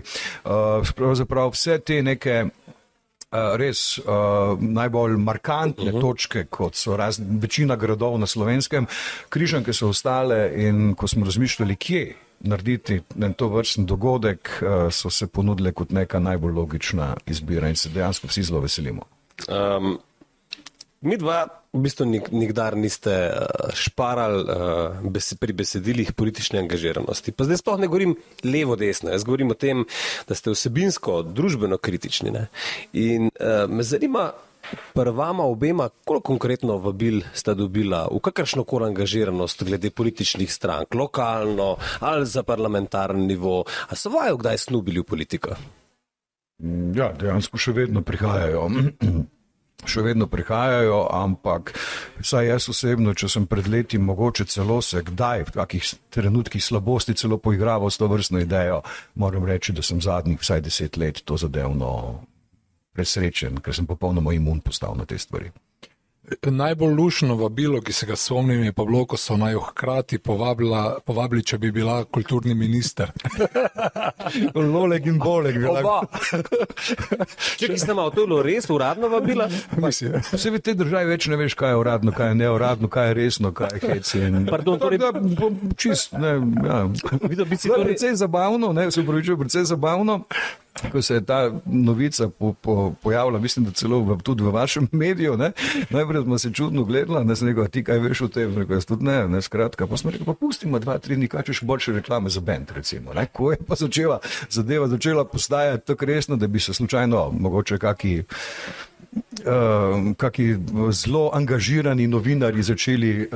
Uh, 0.44 0.82
pravzaprav 0.96 1.52
vse 1.52 1.78
te 1.78 2.02
neke 2.02 2.44
res 3.56 3.98
uh, 3.98 4.04
najbolj 4.60 5.16
markantne 5.16 5.90
uh 5.90 5.94
-huh. 5.94 6.00
točke, 6.00 6.44
kot 6.44 6.74
so 6.74 6.96
raz, 6.96 7.20
večina 7.40 7.76
gradov 7.76 8.18
na 8.18 8.26
slovenskem, 8.26 8.86
križanke 9.28 9.72
so 9.72 9.88
ostale 9.88 10.52
in 10.54 10.94
ko 10.94 11.08
smo 11.08 11.24
razmišljali, 11.24 11.76
kje 11.76 12.14
narediti 12.40 13.02
to 13.36 13.48
vrsten 13.48 13.86
dogodek, 13.86 14.62
uh, 14.62 14.92
so 14.92 15.10
se 15.10 15.26
ponudile 15.26 15.72
kot 15.72 15.90
neka 15.90 16.18
najbolj 16.18 16.52
logična 16.52 17.16
izbira 17.26 17.68
in 17.68 17.76
se 17.76 17.88
dejansko 17.88 18.26
vsi 18.26 18.42
zelo 18.42 18.60
veselimo. 18.60 19.02
Um, 19.48 19.98
mi 21.04 21.18
dva 21.20 21.44
v 21.74 21.82
bistvu 21.84 22.06
nik, 22.06 22.30
nikdar 22.32 22.76
niste 22.78 23.12
uh, 23.30 23.70
šparali 23.74 24.40
uh, 24.44 25.10
bes, 25.10 25.34
pri 25.40 25.52
besedilih 25.52 26.14
politične 26.16 26.62
angažiranosti. 26.62 27.34
Pa 27.34 27.48
zdaj 27.48 27.60
sploh 27.62 27.82
ne 27.82 27.90
govorim 27.90 28.16
levo-desno, 28.46 29.10
jaz 29.12 29.26
govorim 29.26 29.52
o 29.52 29.58
tem, 29.58 29.84
da 30.28 30.38
ste 30.38 30.54
vsebinsko, 30.54 31.22
družbeno 31.26 31.78
kritični. 31.78 32.34
Ne? 32.34 32.48
In 32.92 33.30
uh, 33.34 33.70
me 33.70 33.86
zanima, 33.86 34.32
Prvama 34.94 35.44
obema, 35.44 35.90
koliko 36.04 36.24
konkretno 36.24 36.78
vabil 36.80 37.20
sta 37.36 37.54
dobila, 37.54 38.06
v 38.08 38.20
kakršno 38.24 38.64
koli 38.64 38.86
angažiranost 38.86 39.64
glede 39.64 39.90
političnih 39.90 40.52
strank, 40.52 40.94
lokalno 40.94 41.76
ali 42.00 42.26
za 42.26 42.42
parlamentarni 42.42 43.26
nivo, 43.26 43.64
a 43.88 43.94
so 43.94 44.08
vajo 44.10 44.36
kdaj 44.40 44.58
snubili 44.58 45.00
v 45.00 45.04
politiko? 45.04 45.56
Ja, 46.94 47.10
dejansko 47.12 47.58
še 47.58 47.74
vedno 47.76 48.02
prihajajo. 48.02 48.68
Še 49.84 50.02
vedno 50.02 50.26
prihajajo, 50.26 51.04
ampak 51.12 51.74
vsaj 52.20 52.48
jaz 52.48 52.68
osebno, 52.72 53.12
če 53.14 53.28
sem 53.28 53.46
pred 53.46 53.68
leti 53.68 53.98
mogoče 54.00 54.46
celo 54.48 54.80
se 54.82 55.02
kdaj 55.04 55.44
v 55.48 55.54
takih 55.58 55.90
trenutkih 56.14 56.64
slabosti 56.64 57.14
celo 57.20 57.38
poigraval 57.38 57.92
s 57.92 58.00
to 58.00 58.08
vrstno 58.08 58.40
idejo, 58.40 58.80
moram 59.20 59.44
reči, 59.44 59.76
da 59.76 59.84
sem 59.84 60.00
zadnjih 60.00 60.40
vsaj 60.40 60.64
deset 60.64 60.96
let 60.96 61.20
to 61.24 61.36
zadevno 61.36 62.24
presrečen, 62.94 63.60
ker 63.60 63.74
sem 63.74 63.86
popolnoma 63.86 64.32
imun 64.32 64.62
postal 64.64 64.96
na 64.96 65.04
te 65.04 65.18
stvari. 65.18 65.50
Najbolj 66.42 66.94
lušno 66.94 67.34
vabilo, 67.36 67.80
ki 67.80 67.92
se 67.92 68.06
ga 68.06 68.16
spomnim, 68.16 68.62
je 68.64 68.72
pa 68.72 68.84
bilo, 68.84 69.02
ko 69.04 69.16
so 69.16 69.36
naj 69.36 69.54
hkrati 69.60 70.18
povabila, 70.18 70.96
povabili, 71.04 71.44
če 71.44 71.58
bi 71.58 71.68
bila 71.70 72.04
kulturni 72.04 72.54
minister. 72.54 73.12
Loleg 74.74 75.06
in 75.06 75.18
boleg, 75.18 75.58
Oba. 75.68 76.00
Če 77.60 77.68
ki 77.68 77.76
ste 77.78 77.92
malo, 77.92 78.08
to 78.10 78.24
je 78.24 78.26
bilo 78.26 78.40
res 78.42 78.70
uradno 78.72 79.08
vabila? 79.12 79.50
Mislim, 79.76 80.16
Vse 80.32 80.50
v 80.50 80.62
tej 80.64 80.78
državi 80.80 81.12
več 81.12 81.28
ne 81.28 81.36
veš, 81.36 81.58
kaj 81.60 81.74
je 81.74 81.82
uradno, 81.82 82.16
kaj 82.16 82.32
je 82.32 82.40
neuradno, 82.40 82.88
kaj 82.88 83.10
je 83.10 83.14
resno, 83.20 83.52
kaj 83.52 83.76
je 83.76 83.92
hec. 83.92 84.14
In... 84.16 84.46
Pardon, 84.48 84.80
torej- 84.80 85.02
da, 85.04 85.12
bo 85.12 85.52
čist, 85.76 86.16
ne, 86.16 86.38
ja. 86.64 86.80
Videl 87.20 87.44
bi 87.44 87.56
si 87.60 87.68
To 87.68 87.76
torej- 87.76 87.92
precej 87.92 88.16
zabavno, 88.16 88.72
ne, 88.72 88.88
se 88.90 89.04
upravičujem, 89.04 89.38
precej 89.38 89.68
zabavno. 89.68 90.22
Ko 90.92 91.02
se 91.02 91.14
je 91.14 91.24
ta 91.24 91.50
novica 91.66 92.28
po, 92.28 92.52
po, 92.52 92.94
pojavila, 93.02 93.38
mislim, 93.38 93.64
da 93.64 93.70
celo 93.70 94.00
v, 94.00 94.18
tudi 94.22 94.42
v 94.42 94.50
vašem 94.50 94.88
mediju, 95.04 95.36
ne, 95.36 95.52
najprej 95.90 96.22
smo 96.22 96.38
se 96.38 96.52
čudno 96.52 96.84
gledali, 96.84 97.34
rekel, 97.46 97.64
"A 97.64 97.68
ti 97.68 97.84
kaj 97.84 97.98
veš 97.98 98.20
o 98.20 98.28
tem, 98.28 98.56
rekel, 98.58 98.76
jaz 98.76 98.86
tudi 98.86 99.04
ne, 99.04 99.28
ne, 99.28 99.42
skratka, 99.42 99.86
pa 99.86 99.96
smo 99.96 100.10
rekli, 100.10 100.26
pa 100.26 100.34
pustimo 100.34 100.78
dva, 100.78 100.98
tri 100.98 101.16
dni, 101.16 101.28
kaj 101.28 101.42
češ 101.42 101.62
boljše 101.62 101.92
reklame 101.92 102.30
za 102.30 102.40
bend, 102.40 102.70
recimo, 102.74 103.14
ne, 103.14 103.26
ko 103.32 103.52
je 103.52 103.58
pa 103.68 103.74
začela 103.74 104.18
zadeva 104.50 104.88
začela 104.88 105.24
postajati 105.24 105.86
tako 105.86 106.04
resno, 106.04 106.36
da 106.36 106.46
bi 106.46 106.60
se 106.60 106.74
slučajno 106.74 107.30
mogoče 107.40 107.78
kaki 107.78 108.22
Uh, 109.14 110.14
kaki 110.16 110.56
zelo 110.90 111.30
angažirani 111.32 112.06
novinari 112.06 112.62
začeli 112.62 113.10
uh, 113.22 113.28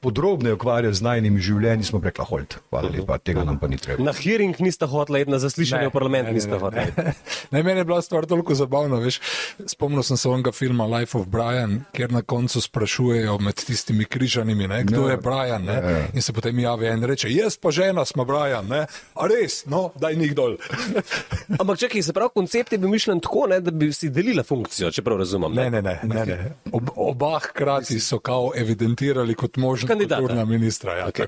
podrobno 0.00 0.52
ukvarjati 0.54 0.96
z 0.96 1.02
najnimi 1.02 1.40
življenji, 1.40 1.84
smo 1.84 2.00
rekli, 2.00 2.24
hold, 2.24 2.56
hvala 2.70 2.90
lepa, 2.90 3.18
tega 3.18 3.44
nam 3.44 3.58
pa 3.58 3.68
ni 3.68 3.76
treba. 3.76 4.02
Na 4.02 4.12
hearing 4.12 4.56
nista 4.58 4.86
hotela 4.86 5.18
iti, 5.18 5.30
na 5.30 5.38
zaslišanje 5.38 5.82
Ne, 5.82 5.88
v 5.88 5.92
parlament 5.92 6.26
ne, 6.26 6.32
ne, 6.32 6.34
nista 6.34 6.50
ne, 6.50 6.58
hotela. 6.58 6.86
ne. 6.96 7.14
Ne, 7.50 7.62
meni 7.62 7.80
je 7.80 7.84
bila 7.84 8.02
stvar 8.02 8.26
toliko 8.26 8.54
zabavna. 8.54 8.96
Veš. 8.96 9.20
Spomnil 9.66 10.02
sem 10.02 10.16
se 10.16 10.28
onega 10.28 10.52
filma 10.52 10.86
Life 10.88 11.14
of 11.14 11.26
Brian, 11.26 11.84
kjer 11.92 12.12
na 12.12 12.22
koncu 12.22 12.60
sprašujejo 12.60 13.38
med 13.38 13.54
tistimi 13.56 14.04
križanimi, 14.04 14.68
ne, 14.68 14.82
kdo 14.84 15.06
Ja. 15.06 15.10
je 15.10 15.16
Brian. 15.18 15.62
Ne, 15.62 15.72
Ja, 15.74 15.90
ja. 15.90 16.06
in 16.12 16.22
se 16.22 16.32
potem 16.32 16.58
javi 16.58 16.86
en 16.86 16.98
in 16.98 17.04
reče: 17.04 17.30
Jaz 17.30 17.56
pa 17.56 17.70
žena 17.70 18.04
smo 18.04 18.24
Brian. 18.24 18.66
Ne. 18.66 18.86
A 19.14 19.26
res, 19.26 19.64
no, 19.66 19.90
daj 19.94 20.16
njih 20.16 20.34
dol. 20.34 20.56
Ampak 21.54 21.78
čakaj, 21.78 22.02
se 22.02 22.12
pravi, 22.12 22.30
koncept 22.34 22.72
je 22.72 22.78
bil 22.78 22.88
mišljen 22.88 23.20
tako, 23.20 23.46
ne, 23.46 23.60
da 23.60 23.70
bi 23.70 23.92
si 23.92 24.08
delila 24.10 24.42
funkcijo, 24.42 24.90
čeprav 24.90 25.13
razumem. 25.16 25.52
Ne, 25.52 25.70
ne, 25.70 25.82
ne. 25.82 26.00
ne, 26.04 26.24
ne. 26.26 26.38
Ob, 26.72 26.90
oba 26.96 27.38
hkrati 27.40 28.00
so 28.00 28.18
kao 28.18 28.52
evidentirali 28.56 29.34
kot 29.34 29.56
možna 29.56 29.88
Kandidata. 29.88 30.20
kulturna 30.20 30.44
ministra. 30.46 30.94
Ja, 30.94 31.06
okay. 31.06 31.26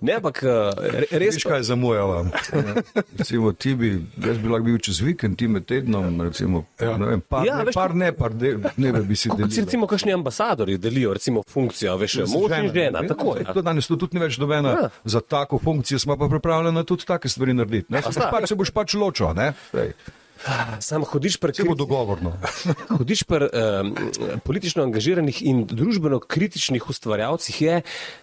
Ne, 0.00 0.12
ampak 0.14 0.42
eh, 0.42 0.48
re- 0.76 1.06
res 1.12 1.34
Veš, 1.34 1.44
kaj 1.44 1.62
zamujava? 1.64 2.24
recimo, 3.18 3.52
ti 3.52 3.74
bi, 3.74 3.90
jaz 4.18 4.38
bi 4.38 4.48
lahko 4.48 4.64
bil 4.64 4.78
čez 4.78 5.00
vikend, 5.00 5.36
ti 5.36 5.48
med 5.48 5.64
tednom, 5.64 6.20
recimo, 6.20 6.64
Ja. 6.76 6.86
ja. 6.86 6.96
ne 6.96 7.06
vem, 7.06 7.20
par, 7.22 7.44
Ja, 7.44 7.52
ja, 7.52 7.58
ne, 7.58 7.64
veš, 7.64 7.74
par 7.74 7.94
ne, 7.94 8.12
par 8.12 8.32
de, 8.32 8.54
dneve 8.76 9.02
bi 9.02 9.16
si 9.16 9.28
delil. 9.30 9.50
recimo 9.56 9.86
kakšni 9.86 10.12
ambasadori 10.12 10.78
delijo 10.78 11.12
recimo 11.12 11.42
funkcijo, 11.44 11.96
veš, 11.96 12.18
mož 12.26 12.52
in 12.58 12.70
žena, 12.70 13.02
tako 13.04 13.36
je. 13.36 13.44
To 13.46 13.62
danes 13.62 13.86
to 13.86 13.96
tudi 13.96 14.16
ni 14.16 14.22
več 14.22 14.36
dobena. 14.36 14.68
Ja. 14.70 14.80
Ja. 14.80 14.90
Za 15.04 15.20
tako 15.20 15.58
funkcijo 15.58 15.98
smo 15.98 16.16
pa 16.16 16.28
pripravljeni 16.28 16.84
tudi 16.84 17.04
take 17.04 17.28
stvari 17.28 17.54
narediti. 17.54 17.92
Ne? 17.92 18.02
Se, 18.02 18.20
pač, 18.22 18.48
se 18.48 18.54
boš 18.54 18.70
pač 18.70 18.94
ločil, 18.94 19.34
ne? 19.34 19.52
Sam 20.80 21.04
hodiš 21.04 21.36
pri 21.40 21.54
Se 21.54 21.64
bo 21.64 21.74
dogovorno. 21.74 22.32
Hodiš 22.98 23.22
pri 23.22 23.48
um, 23.48 23.94
politično 24.44 24.82
angažiranih 24.82 25.42
in 25.46 25.64
družbeno 25.66 26.18
kritičnih 26.20 26.90
ustvarjalcih 26.90 27.62
je, 27.62 27.82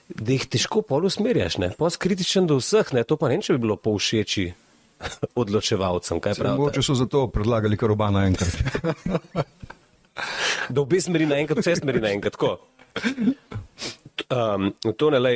da 0.09 0.31
jih 0.31 0.45
težko 0.45 0.81
pol 0.81 1.05
usmerjaš, 1.09 1.57
si 1.89 1.97
kritičen 1.97 2.47
do 2.47 2.59
vseh, 2.59 2.93
ne? 2.93 3.03
To 3.03 3.17
pa 3.17 3.31
ne, 3.31 3.41
če 3.41 3.57
bi 3.57 3.65
bilo 3.65 3.75
povšeči 3.75 4.51
odločevalcem. 5.41 6.19
Kaj 6.19 6.37
pravite? 6.37 6.59
Mogoče 6.59 6.85
so 6.85 6.97
zato 6.99 7.27
predlagali 7.33 7.77
karobana 7.77 8.27
enkrat. 8.29 8.53
Da 10.69 10.81
obe 10.83 10.99
smeri 11.01 11.25
naenkrat, 11.25 11.61
vse 11.63 11.77
smeri 11.79 12.01
naenkrat. 12.03 12.35
tako. 12.35 12.59
Um, 14.27 14.73
to 14.99 15.09
ne 15.09 15.19
le 15.19 15.31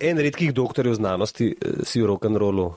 en 0.00 0.18
redkih 0.18 0.52
doktorjev 0.54 0.94
znanosti 0.94 1.50
eh, 1.50 1.82
si 1.84 2.02
v 2.02 2.08
rock'n'rollu, 2.08 2.70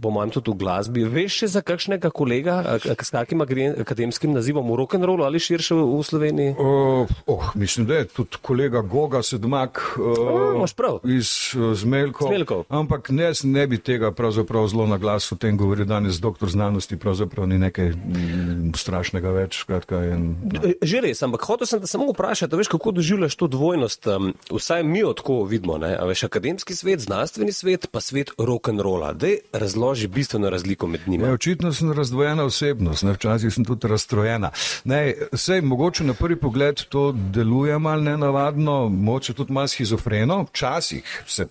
po 0.00 0.10
mojem 0.10 0.30
tudi 0.30 0.50
v 0.50 0.56
glasbi. 0.56 1.04
Veš 1.04 1.42
še 1.42 1.48
za 1.58 1.60
kakšnega 1.60 2.10
kolega, 2.14 2.78
s 2.80 3.10
kakim 3.12 3.44
akademskim 3.44 4.32
nazivom 4.32 4.64
v 4.72 4.78
rock'n'rollu 4.80 5.26
ali 5.26 5.40
širše 5.42 5.76
v 5.76 6.00
Sloveniji? 6.00 6.56
Uh, 6.56 7.10
oh, 7.26 7.52
mislim, 7.54 7.86
da 7.86 8.00
je 8.00 8.08
tudi 8.08 8.40
kolega 8.42 8.80
Goga 8.80 9.22
Sedmak 9.22 9.82
uh, 10.00 10.64
prav. 10.76 11.00
iz 11.04 11.52
uh, 11.56 11.76
Zmelkov. 11.76 12.28
Zmelkov. 12.28 12.64
Ampak 12.72 13.12
ne, 13.12 13.32
ne 13.44 13.66
bi 13.66 13.78
tega 13.78 14.12
pravzaprav 14.16 14.68
zelo 14.72 14.86
na 14.86 14.96
glas 14.96 15.28
o 15.32 15.36
tem 15.36 15.56
govoril 15.56 15.84
danes. 15.84 16.20
Doktor 16.22 16.48
znanosti 16.48 16.96
pravzaprav 16.96 17.46
ni 17.48 17.58
nekaj 17.58 17.92
mm, 17.92 18.72
strašnega 18.78 19.30
več. 19.34 19.60
Skratka, 19.62 20.00
in, 20.08 20.34
no. 20.48 20.72
Že 20.80 21.04
res, 21.04 21.20
ampak 21.22 21.44
hotel 21.46 21.68
sem 21.68 21.82
te 21.82 21.90
samo 21.90 22.08
vprašati, 22.10 22.56
veš, 22.56 22.72
kako 22.72 22.94
doživljaš 22.96 23.36
to 23.36 23.46
dvojnost. 23.52 24.08
Um, 24.08 24.32
vsaj 24.50 24.82
mi 24.86 25.04
jo 25.04 25.12
tako 25.18 25.42
vidimo, 25.44 25.76
ne? 25.82 25.92
a 25.98 26.08
veš, 26.08 26.26
akademski 26.30 26.74
svet, 26.74 27.04
znanstveni 27.04 27.52
svet, 27.52 27.88
pa 27.92 28.00
svet 28.00 28.32
rock'n'rolla. 28.40 29.12
Dej 29.18 29.42
razloži 29.82 30.08
bistveno 30.08 30.50
razliko 30.50 30.86
med 30.86 31.00
njima. 31.06 31.26
Ja, 31.26 31.32
očitno 31.32 31.72
sem 31.72 31.92
razdvojena 31.92 32.44
osebnost, 32.44 33.02
ne, 33.02 33.12
včasih 33.12 33.52
sem 33.52 33.64
tudi 33.64 33.88
razstrojena. 33.88 34.50
Ne, 34.84 35.14
sej, 35.34 35.60
mogoče 35.60 36.04
na 36.04 36.14
prvi 36.14 36.36
pogled 36.36 36.84
to 36.88 37.12
deluje 37.12 37.78
malo 37.78 38.02
nenavadno, 38.02 38.88
mogoče 38.88 39.34
tudi 39.34 39.52
malo 39.52 39.68
schizofreno, 39.68 40.46
včasih 40.50 41.24
se 41.26 41.46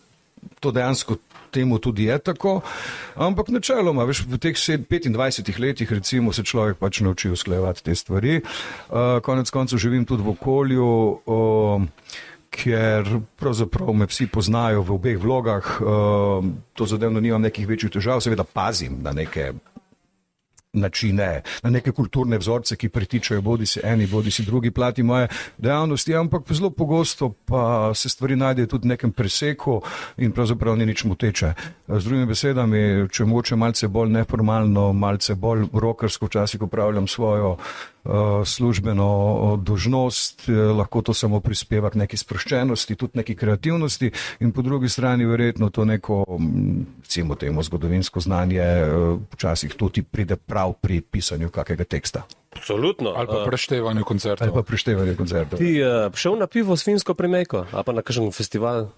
to 0.60 0.72
dejansko 0.72 1.16
temu 1.52 1.80
tudi 1.80 2.04
je 2.04 2.18
tako, 2.20 2.62
ampak 3.16 3.50
načeloma, 3.50 4.06
veš, 4.08 4.24
v 4.24 4.38
teh 4.40 4.56
sed- 4.56 4.88
25 4.88 5.60
letih 5.60 5.92
recimo 5.92 6.34
se 6.34 6.44
človek 6.44 6.78
pač 6.78 7.02
nauči 7.02 7.30
usklajevati 7.30 7.84
te 7.84 7.96
stvari. 7.96 8.40
Uh, 8.40 9.20
konec 9.22 9.50
koncev 9.50 9.80
živim 9.80 10.06
tudi 10.06 10.24
v 10.24 10.30
okolju. 10.30 11.20
Uh, 11.26 11.84
ker 12.52 13.08
pravzaprav 13.40 13.94
me 13.96 14.06
vsi 14.12 14.28
poznajo 14.28 14.84
v 14.84 14.96
obeh 15.00 15.20
vlogah, 15.20 15.68
uh, 15.82 16.46
to 16.74 16.86
zadevno 16.86 17.24
nimam 17.24 17.42
nekih 17.42 17.68
večjih 17.68 17.92
težav, 17.92 18.20
seveda 18.22 18.44
pazim 18.44 19.00
na 19.02 19.16
neke 19.16 19.54
načine, 20.74 21.42
na 21.64 21.70
neke 21.70 21.92
kulturne 21.92 22.38
vzorce, 22.38 22.76
ki 22.76 22.90
pritičajo 22.90 23.42
bodi 23.42 23.66
si 23.66 23.80
eni, 23.84 24.08
bodi 24.08 24.32
si 24.32 24.46
drugi 24.46 24.72
plati 24.72 25.04
moje 25.04 25.28
dejavnosti, 25.58 26.16
ampak 26.16 26.52
zelo 26.52 26.70
pogosto 26.70 27.30
pa 27.46 27.92
se 27.96 28.10
stvari 28.10 28.36
najdejo 28.36 28.68
tudi 28.68 28.88
v 28.88 28.92
nekem 28.96 29.12
preseku 29.12 29.82
in 30.18 30.32
pravzaprav 30.32 30.78
ni 30.78 30.86
nič 30.86 31.04
moteče. 31.04 31.54
Z 31.88 32.04
drugimi 32.04 32.26
besedami, 32.26 33.08
če 33.12 33.26
moče 33.26 33.56
malce 33.56 33.88
bolj 33.88 34.12
neformalno, 34.16 34.94
malce 34.94 35.36
bolj 35.36 35.68
rokersko, 35.74 36.26
včasih 36.32 36.62
upravljam 36.62 37.08
svojo 37.08 37.52
uh, 37.52 37.91
službeno 38.46 39.08
uh, 39.08 39.60
dožnost, 39.60 40.50
eh, 40.50 40.54
lahko 40.54 41.02
to 41.02 41.14
samo 41.14 41.40
prispeva 41.40 41.90
k 41.90 41.96
neki 41.96 42.18
sproščenosti, 42.18 42.96
tudi 42.96 43.22
neki 43.22 43.36
kreativnosti 43.36 44.12
in 44.40 44.52
po 44.52 44.62
drugi 44.62 44.90
strani 44.90 45.26
verjetno 45.26 45.70
to 45.70 45.86
neko, 45.86 46.26
mm, 46.40 46.86
recimo 47.02 47.36
temu 47.36 47.64
zgodovinsko 47.64 48.20
znanje, 48.20 48.64
včasih 49.34 49.74
tudi 49.74 50.02
pride 50.04 50.36
prav 50.36 50.74
pri 50.82 51.02
pisanju 51.02 51.50
kakega 51.50 51.84
teksta 51.84 52.24
Absolutno. 52.52 53.14
Ali 53.16 53.28
pa 53.28 53.44
preštevanju 53.46 54.04
koncertov. 54.04 54.48
ali 54.48 54.54
pa 54.54 54.64
prištevanje 54.64 55.16
koncertov. 55.16 55.60
Ti 55.60 55.84
uh, 55.84 56.16
šel 56.16 56.36
na 56.38 56.48
pivo 56.48 56.78
s 56.78 56.84
finsko 56.84 57.14
premejko, 57.14 57.66
ali 57.72 57.84
pa 57.84 57.92
na 57.92 58.02
kakšen 58.02 58.32
festival? 58.32 58.90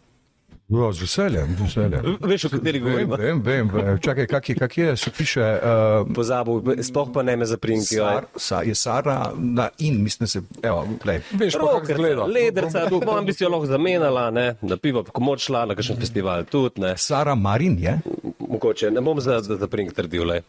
Ja, 0.69 0.91
z 0.91 1.01
veseljem, 1.01 1.55
z 1.57 1.61
veseljem. 1.61 2.17
Veš, 2.21 2.45
o 2.45 2.49
kateri 2.49 2.79
govorimo? 2.79 3.17
vem, 3.19 3.41
vem, 3.41 3.69
vem. 3.73 3.99
Čakaj, 3.99 4.27
kak 4.27 4.49
je, 4.49 4.55
kak 4.55 4.77
je, 4.77 4.97
se 4.97 5.11
piše. 5.11 5.43
Uh, 5.43 6.13
Pozabil, 6.15 6.83
sploh 6.83 7.11
pa 7.13 7.23
ne 7.23 7.35
me 7.35 7.45
zaprinki. 7.45 7.99
Sar, 7.99 8.25
sa, 8.35 8.61
je 8.63 8.75
Sara 8.75 9.33
na 9.37 9.69
in, 9.77 10.03
mislim, 10.03 10.27
se, 10.27 10.41
evo, 10.63 10.87
glej. 11.03 11.19
Veš 11.31 11.59
pa, 11.59 11.59
kako 11.59 11.91
izgleda. 11.91 12.25
Lederca, 12.25 12.87
vam 13.05 13.25
bi 13.25 13.33
si 13.33 13.43
jo 13.43 13.51
lahko 13.51 13.65
zamenjala, 13.65 14.29
ne, 14.31 14.55
na 14.61 14.77
pivo, 14.77 15.03
ko 15.03 15.21
moč 15.21 15.45
šla 15.51 15.65
na 15.65 15.75
kakšen 15.75 15.99
festival, 15.99 16.47
tudi 16.47 16.81
ne. 16.81 16.95
Sara 16.97 17.35
Marin 17.35 17.77
je. 17.79 17.99
Mogoče, 18.39 18.91
ne 18.91 19.01
bom 19.01 19.21
za, 19.21 19.41
za, 19.41 19.59
za 19.59 19.67
prink 19.67 19.93
trdil. 19.93 20.23
le. 20.27 20.41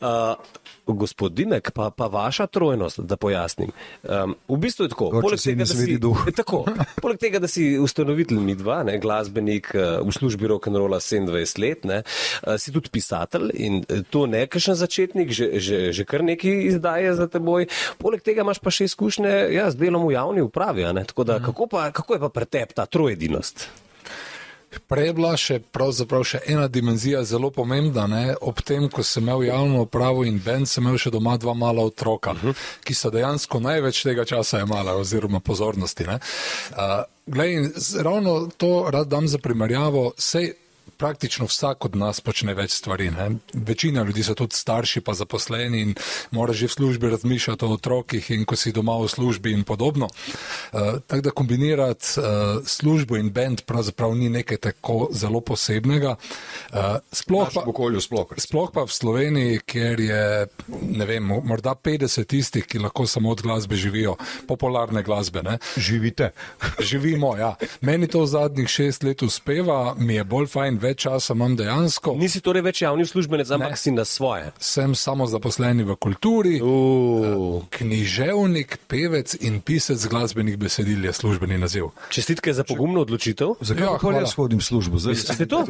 Uh, 0.00 0.34
gospod 0.86 1.32
Dimek, 1.32 1.70
pa, 1.70 1.90
pa 1.90 2.06
vaša 2.06 2.46
trojnost, 2.46 3.00
da 3.00 3.16
pojasnim. 3.16 3.70
Um, 4.02 4.34
v 4.48 4.56
bistvu 4.56 4.84
je 4.84 4.88
tako. 4.88 5.06
Oče, 5.06 5.20
Poleg 5.20 5.40
tega, 5.40 5.64
da 5.64 5.74
si, 5.74 5.98
duh. 5.98 6.24
tako, 6.40 6.64
poleg 7.02 7.20
tega, 7.22 7.40
da 7.42 7.50
si 7.50 7.66
ustanovitelj 7.78 8.40
midva, 8.42 8.82
ne, 8.86 8.98
glasbenik 9.02 9.70
uh, 9.74 10.02
v 10.02 10.14
službi 10.14 10.50
rock'n'rolla 10.50 10.98
27 11.02 11.62
let, 11.62 11.86
ne, 11.88 12.02
uh, 12.02 12.56
si 12.58 12.74
tudi 12.74 12.90
pisatelj 12.92 13.52
in 13.54 13.82
eh, 13.86 14.02
to 14.10 14.26
ne 14.26 14.44
kakšen 14.50 14.78
začetnik, 14.78 15.30
že, 15.30 15.62
že, 15.62 15.78
že 15.94 16.06
kar 16.08 16.26
nekaj 16.26 16.66
izdaje 16.72 17.14
za 17.14 17.28
teboj. 17.30 17.68
Poleg 18.02 18.24
tega 18.26 18.42
imaš 18.42 18.58
pa 18.62 18.74
še 18.74 18.90
izkušnje 18.90 19.54
ja, 19.54 19.70
z 19.70 19.78
delom 19.78 20.08
v 20.08 20.16
javni 20.16 20.42
upravi. 20.44 20.84
a 20.88 20.92
Ne, 20.92 21.06
tako 21.08 21.24
da, 21.24 21.38
kako, 21.40 21.70
pa, 21.72 21.88
kako 21.94 22.18
je 22.18 22.20
pa 22.20 22.28
pretep 22.28 22.74
ta 22.76 22.84
trojedinost? 22.84 23.70
Prej 24.88 25.06
je 25.06 25.12
bila 25.12 25.36
še, 25.36 25.58
še 26.24 26.40
ena 26.46 26.68
dimenzija 26.68 27.24
zelo 27.24 27.50
pomembna. 27.50 28.06
Ne? 28.06 28.34
Ob 28.40 28.62
tem, 28.64 28.88
ko 28.88 29.02
sem 29.02 29.22
imel 29.22 29.44
javno 29.44 29.82
upravo 29.86 30.24
in 30.24 30.40
bend, 30.44 30.68
sem 30.68 30.84
imel 30.84 30.98
še 30.98 31.12
doma 31.12 31.36
dva 31.36 31.54
mala 31.54 31.82
otroka, 31.82 32.32
uh 32.32 32.42
-huh. 32.42 32.54
ki 32.84 32.94
so 32.94 33.10
dejansko 33.10 33.60
največ 33.60 34.02
tega 34.02 34.24
časa 34.24 34.60
imela 34.60 34.96
oziroma 34.96 35.40
pozornosti. 35.40 36.04
ne. 36.04 36.18
Uh, 36.70 37.04
glej, 37.26 37.70
ravno 38.02 38.48
to 38.56 38.86
rad 38.90 39.08
dam 39.08 39.28
za 39.28 39.38
primerjavo. 39.38 40.12
Sej, 40.18 40.52
Praktično 41.02 41.46
vsak 41.46 41.84
od 41.84 41.96
nas 41.98 42.20
počne 42.22 42.52
več 42.54 42.76
stvari. 42.78 43.08
Ne? 43.10 43.24
Večina 43.52 44.04
ljudi 44.06 44.22
so 44.22 44.36
tudi 44.38 44.54
starši, 44.54 45.00
pa 45.02 45.16
zaposleni 45.18 45.80
in 45.82 45.94
mora 46.30 46.54
že 46.54 46.68
v 46.70 46.76
službi 46.76 47.08
razmišljati 47.10 47.64
o 47.64 47.72
otrokih 47.74 48.30
in 48.30 48.44
ko 48.46 48.54
si 48.56 48.70
doma 48.72 48.94
v 49.00 49.08
službi 49.10 49.50
in 49.50 49.64
podobno. 49.66 50.06
Uh, 50.06 51.02
tako 51.06 51.22
da 51.26 51.30
kombinirati 51.30 52.20
uh, 52.20 52.62
službo 52.66 53.16
in 53.18 53.32
bend 53.34 53.64
pravzaprav 53.66 54.14
ni 54.14 54.28
nekaj 54.30 54.60
tako 54.68 55.08
zelo 55.10 55.40
posebnega. 55.40 56.14
Uh, 56.70 57.02
sploh, 57.12 57.50
pa, 57.54 57.64
okolju 57.66 58.00
sploh. 58.00 58.38
sploh 58.38 58.70
pa 58.70 58.86
v 58.86 58.94
Sloveniji, 58.94 59.58
kjer 59.66 60.00
je 60.00 60.22
vem, 61.06 61.26
mo- 61.26 61.42
morda 61.42 61.74
50 61.74 62.30
tistih, 62.30 62.66
ki 62.66 62.78
lahko 62.78 63.08
samo 63.10 63.34
od 63.34 63.42
glasbe 63.42 63.74
živijo, 63.76 64.14
popularne 64.46 65.02
glasbe. 65.02 65.42
Ne? 65.42 65.58
Živite. 65.76 66.30
Živimo, 66.78 67.34
ja. 67.36 67.56
Meni 67.80 68.06
to 68.06 68.22
v 68.22 68.30
zadnjih 68.38 68.70
šest 68.70 69.02
let 69.02 69.22
uspeva, 69.26 69.96
mi 69.98 70.14
je 70.14 70.24
bolj 70.24 70.46
fajn, 70.54 70.78
več 70.78 70.91
časa 70.94 71.32
imam 71.32 71.56
dejansko. 71.56 72.14
Nisi 72.14 72.40
torej 72.40 72.62
več 72.62 72.82
javni 72.82 73.02
uslužbenec, 73.02 73.50
ampak 73.50 73.70
Ne. 73.70 73.76
si 73.76 73.90
na 73.90 74.04
svoje. 74.04 74.52
Sem 74.58 74.94
samo 74.94 75.26
zaposleni 75.26 75.82
v 75.82 75.96
kulturi, 75.96 76.60
Uh. 76.60 77.62
književnik, 77.70 78.78
pevec 78.86 79.34
in 79.40 79.60
pisec 79.60 79.98
glasbenih 80.02 80.56
besedil 80.56 81.04
je 81.04 81.12
službeni 81.12 81.58
naziv. 81.58 81.90
Čestitke 82.08 82.52
za 82.52 82.64
pogumno 82.64 83.00
odločitev. 83.00 83.54
Zakaj 83.60 83.82
Ja, 83.82 83.90
ja, 83.90 83.98
hvala. 83.98 84.18
jaz 84.20 84.34
hodim 84.34 84.58
v 84.58 84.64
službo? 84.64 84.98
Zdaj, 84.98 85.14
Se 85.14 85.46
to? 85.46 85.64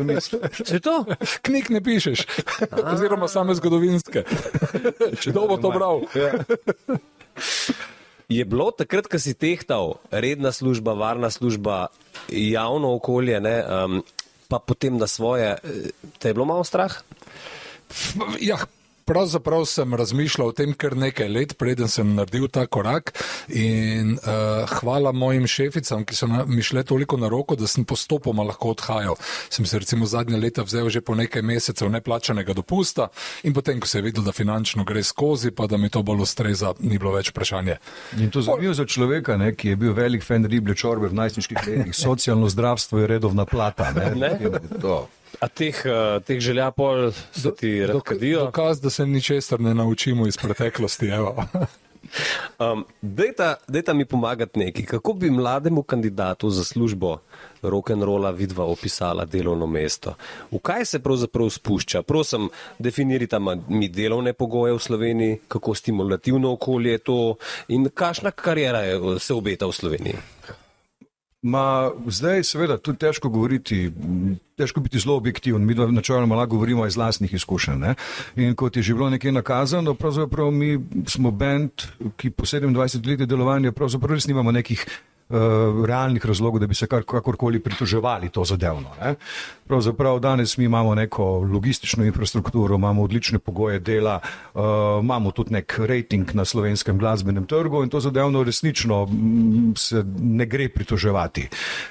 Se 0.64 0.80
to? 0.80 1.04
Knjig 1.42 1.70
ne 1.70 1.80
pišeš, 1.80 2.26
oziroma 2.92 3.28
same 3.28 3.54
zgodovinske. 3.54 4.24
Kdo 5.24 5.46
bo 5.46 5.56
to 5.56 5.70
bral? 5.70 6.02
Je 8.28 8.44
bilo 8.44 8.70
takrat, 8.70 9.04
ko 9.06 9.18
si 9.18 9.34
tehtal 9.34 10.00
redna 10.10 10.48
služba, 10.50 10.92
varna 10.92 11.28
služba, 11.28 11.92
javno 12.30 12.94
okolje, 12.94 13.40
ne, 13.40 13.56
um, 13.60 14.00
pa 14.52 14.60
potem 14.60 15.00
na 15.00 15.08
svoje, 15.08 15.56
eh, 15.56 15.96
te 16.20 16.28
je 16.28 16.36
bilo 16.36 16.44
malo 16.44 16.60
strah? 16.60 16.92
Ja, 18.40 18.60
pravzaprav 19.12 19.64
sem 19.68 19.94
razmišljal 19.94 20.48
o 20.48 20.52
tem 20.56 20.72
kar 20.72 20.96
nekaj 20.96 21.28
let, 21.28 21.50
preden 21.60 21.88
sem 21.88 22.14
naredil 22.16 22.48
ta 22.48 22.64
korak. 22.66 23.12
In 23.48 24.14
uh, 24.16 24.64
hvala 24.78 25.12
mojim 25.12 25.44
šeficam, 25.46 26.06
ki 26.08 26.16
so 26.16 26.28
na, 26.30 26.46
mi 26.48 26.64
šle 26.64 26.84
toliko 26.88 27.18
na 27.20 27.28
roko, 27.28 27.56
da 27.58 27.68
sem 27.68 27.84
postopoma 27.84 28.46
lahko 28.48 28.72
odhajal. 28.72 29.18
Sem 29.52 29.68
se 29.68 29.82
recimo 29.82 30.08
zadnje 30.08 30.40
leta 30.40 30.64
vzel 30.64 30.88
že 30.88 31.04
po 31.04 31.14
nekaj 31.18 31.44
mesecev 31.44 31.90
neplačanega 31.92 32.56
dopusta 32.56 33.10
in 33.42 33.52
potem, 33.52 33.80
ko 33.80 33.86
se 33.86 34.00
je 34.00 34.08
videl, 34.08 34.24
da 34.24 34.32
finančno 34.32 34.84
gre 34.88 35.02
skozi, 35.04 35.50
pa 35.50 35.66
da 35.68 35.76
mi 35.76 35.92
to 35.92 36.02
bolj 36.02 36.24
ustreza, 36.24 36.72
ni 36.80 36.98
bilo 36.98 37.12
več 37.12 37.34
vprašanje. 37.34 37.76
In 38.16 38.30
to 38.32 38.40
zanimivo 38.42 38.74
za 38.74 38.88
človeka, 38.88 39.36
ne, 39.36 39.52
ki 39.54 39.74
je 39.74 39.80
bil 39.84 39.92
velik 39.96 40.24
fan 40.24 40.48
riblje 40.48 40.78
čorbe 40.86 41.12
v 41.12 41.20
najstniških 41.20 41.66
letih. 41.66 41.96
Socialno 41.96 42.48
zdravstvo 42.48 43.04
je 43.04 43.10
redovna 43.12 43.44
plata. 43.44 43.92
Ne? 43.92 44.14
Ne? 44.16 44.38
To. 44.80 45.04
A 45.40 45.48
teh, 45.48 45.82
uh, 45.86 46.22
teh 46.24 46.40
želja 46.40 46.70
pol 46.70 47.12
se 47.32 47.54
ti 47.54 47.86
razkadijo? 47.86 48.44
Dokaz, 48.44 48.80
da 48.80 48.90
se 48.90 49.06
ničesar 49.06 49.60
ne 49.60 49.74
naučimo 49.74 50.26
iz 50.26 50.36
preteklosti. 50.36 51.10
Um, 52.58 52.84
dejta, 53.02 53.54
dejta 53.68 53.92
mi 53.94 54.04
pomagati 54.04 54.58
neki, 54.58 54.84
kako 54.84 55.12
bi 55.12 55.30
mlademu 55.30 55.82
kandidatu 55.82 56.50
za 56.50 56.64
službo 56.64 57.18
rock'n'rolla 57.62 58.30
vidva 58.30 58.64
opisala 58.64 59.24
delovno 59.24 59.66
mesto. 59.66 60.14
V 60.50 60.58
kaj 60.58 60.84
se 60.84 60.98
pravzaprav 60.98 61.50
spušča? 61.50 62.02
Prosim, 62.02 62.48
definirita 62.78 63.38
ma- 63.38 63.56
mi 63.68 63.88
delovne 63.88 64.32
pogoje 64.32 64.72
v 64.72 64.78
Sloveniji, 64.78 65.38
kako 65.48 65.74
stimulativno 65.74 66.52
okolje 66.52 66.90
je 66.90 66.98
to 66.98 67.34
in 67.68 67.88
kakšna 67.94 68.30
karijera 68.30 68.78
je, 68.78 69.20
se 69.20 69.34
obeta 69.34 69.66
v 69.66 69.72
Sloveniji. 69.72 70.16
Ma, 71.42 71.90
zdaj, 72.06 72.44
seveda, 72.46 72.76
tudi 72.78 73.00
težko 73.02 73.26
govoriti, 73.28 73.88
težko 74.58 74.80
biti 74.80 75.00
zelo 75.02 75.16
objektiven. 75.18 75.64
Mi 75.66 75.74
načeloma 75.74 76.36
lahko 76.38 76.54
govorimo 76.54 76.86
iz 76.86 76.96
lastnih 76.96 77.32
izkušenj. 77.34 77.80
Ne? 77.82 77.94
In 78.36 78.54
kot 78.54 78.76
je 78.76 78.82
že 78.82 78.94
bilo 78.94 79.10
nekaj 79.10 79.32
nakazano, 79.32 79.94
pravzaprav 79.94 80.50
mi 80.50 80.78
smo 81.06 81.30
bend, 81.30 81.82
ki 82.16 82.30
po 82.30 82.46
27 82.46 83.08
letih 83.08 83.26
delovanja 83.26 83.72
pravzaprav 83.72 84.14
res 84.14 84.26
nimamo 84.30 84.52
nekih 84.52 84.86
uh, 85.32 85.84
realnih 85.86 86.26
razlogov, 86.26 86.60
da 86.60 86.66
bi 86.66 86.74
se 86.74 86.86
kar, 86.86 87.02
kakorkoli 87.02 87.60
pritoževali 87.60 88.28
to 88.28 88.44
zadevno. 88.44 88.90
Ne? 89.00 89.14
Pravzaprav 89.66 90.18
danes 90.20 90.56
mi 90.58 90.64
imamo 90.64 90.94
neko 90.94 91.24
logistično 91.52 92.04
infrastrukturo, 92.04 92.74
imamo 92.74 93.02
odlične 93.02 93.38
pogoje 93.38 93.78
dela, 93.78 94.20
uh, 94.54 94.62
imamo 95.02 95.30
tudi 95.30 95.52
nek 95.52 95.78
rating 95.78 96.34
na 96.34 96.44
slovenskem 96.44 96.98
glasbenem 96.98 97.46
trgu 97.46 97.82
in 97.82 97.88
to 97.88 98.00
zadevno 98.00 98.44
resnično 98.44 99.02
m, 99.10 99.74
se 99.76 100.04
ne 100.18 100.46
gre 100.46 100.68
pritoževati. 100.68 101.48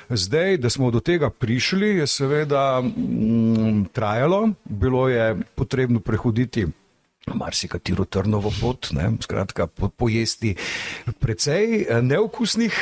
Zdaj, 0.10 0.58
da 0.58 0.70
smo 0.70 0.92
do 0.92 1.00
tega 1.00 1.30
prišli, 1.30 1.88
je 1.88 2.08
seveda 2.08 2.82
m, 2.84 3.86
trajalo, 3.94 4.50
bilo 4.66 5.10
je 5.10 5.36
potrebno 5.56 6.00
prehoditi 6.00 6.68
marsikatero 7.30 8.06
trnovo 8.06 8.52
pot, 8.62 8.90
ne, 8.98 9.12
skratka, 9.22 9.68
po, 9.68 9.90
pojesti 9.90 10.56
precej 11.22 11.86
eh, 11.86 12.02
neokusnih 12.02 12.78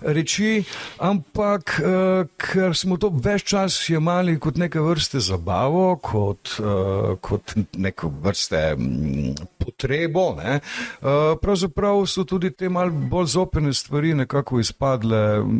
reči, 0.00 0.64
ampak 1.02 1.76
uh, 1.80 2.28
ker 2.40 2.76
smo 2.76 2.96
to 3.00 3.10
več 3.12 3.46
čas 3.52 3.76
jemali 3.90 4.36
kot 4.40 4.56
neke 4.60 4.80
vrste 4.80 5.20
zabavo, 5.20 5.98
kot, 6.02 6.56
uh, 6.60 7.14
kot 7.20 7.54
neke 7.76 8.08
vrste 8.24 8.62
um, 8.76 9.34
potrebo, 9.60 10.28
ne, 10.40 10.58
uh, 10.58 11.36
pravzaprav 11.40 12.04
so 12.08 12.24
tudi 12.28 12.52
te 12.56 12.70
mal 12.72 12.90
bolj 12.90 13.32
zopene 13.36 13.74
stvari 13.76 14.14
nekako 14.16 14.60
izpadle 14.64 15.22
um, 15.42 15.56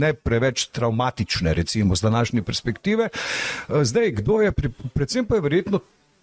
ne 0.00 0.12
preveč 0.14 0.68
traumatične, 0.74 1.54
recimo 1.54 1.98
z 1.98 2.06
današnje 2.06 2.46
perspektive. 2.46 3.10
Uh, 3.10 3.82
zdaj, 3.82 4.20
kdo 4.22 4.40
je, 4.46 4.52
pri, 4.52 4.74
predvsem 4.94 5.26
pa 5.26 5.40
je 5.40 5.48
verjetno 5.50 5.82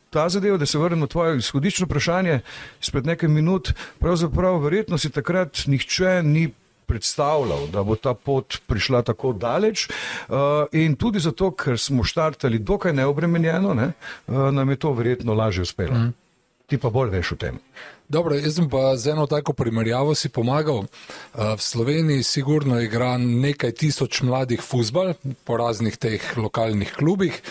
ta 0.10 0.30
zadeva, 0.30 0.58
da 0.58 0.66
se 0.66 0.78
vrnem 0.78 1.00
na 1.00 1.08
tvoje 1.08 1.38
izhodično 1.38 1.86
vprašanje 1.86 2.40
izpred 2.82 3.06
nekaj 3.06 3.30
minut, 3.30 3.74
pravzaprav 4.00 4.60
verjetno 4.64 4.98
si 4.98 5.10
takrat 5.10 5.66
nihče 5.68 6.22
ni 6.24 6.50
predstavljal, 6.88 7.68
da 7.68 7.84
bo 7.84 7.96
ta 7.96 8.14
pot 8.14 8.62
prišla 8.68 9.02
tako 9.02 9.34
daleč 9.34 9.88
uh, 9.90 10.38
in 10.72 10.96
tudi 10.96 11.20
zato, 11.20 11.52
ker 11.52 11.80
smo 11.80 12.04
štartali 12.08 12.60
dokaj 12.60 12.96
neobremenjeno, 12.96 13.74
ne, 13.74 13.92
uh, 13.92 14.48
nam 14.56 14.70
je 14.70 14.80
to 14.80 14.94
verjetno 14.96 15.36
lažje 15.36 15.68
uspelo. 15.68 15.96
Mm. 15.96 16.14
Ti 16.68 16.78
pa 16.78 16.90
bolj 16.92 17.12
veš 17.16 17.32
o 17.32 17.36
tem. 17.40 17.60
Dobro, 18.08 18.36
jaz 18.36 18.56
sem 18.56 18.70
pa 18.72 18.96
z 18.96 19.12
eno 19.12 19.26
tako 19.28 19.54
primerjavo 19.54 20.16
si 20.16 20.30
pomagal. 20.32 20.86
Uh, 20.86 21.56
v 21.60 21.62
Sloveniji 21.64 22.24
sigurno 22.24 22.80
igra 22.80 23.18
nekaj 23.18 23.72
tisoč 23.84 24.22
mladih 24.24 24.64
fuzbal 24.64 25.14
po 25.44 25.58
raznih 25.60 25.98
teh 26.00 26.24
lokalnih 26.38 26.96
klubih. 26.96 27.42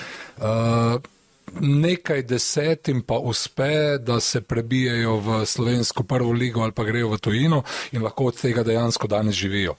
Nekaj 1.60 2.22
desetim 2.22 3.02
pa 3.02 3.18
uspe, 3.18 3.98
da 3.98 4.20
se 4.20 4.40
prebijajo 4.40 5.16
v 5.16 5.46
slovensko 5.46 6.02
prvo 6.02 6.32
ligo 6.32 6.60
ali 6.60 6.72
pa 6.72 6.84
grejo 6.84 7.08
v 7.08 7.18
tujino 7.18 7.62
in 7.92 8.02
lahko 8.02 8.24
od 8.24 8.40
tega 8.40 8.62
dejansko 8.62 9.08
danes 9.08 9.34
živijo. 9.34 9.74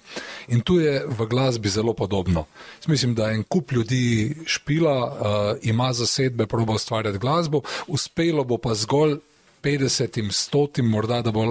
In 0.47 0.61
tu 0.61 0.79
je 0.79 1.03
v 1.07 1.25
glasbi 1.25 1.69
zelo 1.69 1.93
podobno. 1.93 2.45
Mislim, 2.87 3.15
da 3.15 3.31
en 3.31 3.43
kup 3.43 3.71
ljudi 3.71 4.35
špila, 4.45 4.97
uh, 5.05 5.57
ima 5.61 5.93
zasedbe, 5.93 6.47
proba 6.47 6.73
ustvarjati 6.73 7.17
glasbo, 7.17 7.61
uspelo 7.87 8.43
bo 8.43 8.57
pa 8.57 8.73
zgolj 8.73 9.17
50, 9.63 10.21
100, 10.31 10.81
morda 10.81 11.21
da 11.21 11.31
bo 11.31 11.45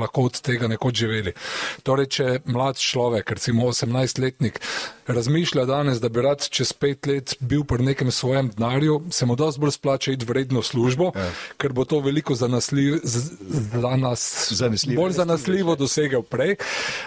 lahko 0.00 0.28
od 0.28 0.40
tega 0.40 0.68
nekoč 0.68 0.94
živeli. 0.94 1.32
Torej, 1.82 2.06
če 2.06 2.26
mlad 2.44 2.78
človek, 2.78 3.30
recimo 3.30 3.68
18-letnik, 3.68 4.60
razmišlja 5.08 5.64
danes, 5.64 6.00
da 6.00 6.08
bi 6.08 6.22
rad 6.22 6.48
čez 6.48 6.72
pet 6.72 7.06
let 7.06 7.34
bil 7.40 7.64
pri 7.64 7.84
nekem 7.84 8.10
svojem 8.10 8.50
denarju, 8.50 9.02
se 9.10 9.26
mu 9.26 9.36
dosti 9.36 9.60
bolj 9.60 9.70
splača 9.70 10.12
iti 10.12 10.26
vredno 10.26 10.62
službo, 10.62 11.12
ja. 11.16 11.30
ker 11.56 11.72
bo 11.72 11.84
to 11.84 12.00
veliko 12.00 12.34
zanasljiv, 12.34 13.00
za 13.04 13.96
nas, 13.96 14.48
zanesljivo, 14.52 15.02
bolj 15.02 15.12
zanesljivo 15.12 15.76
dosegel 15.76 16.22
prej. 16.22 16.56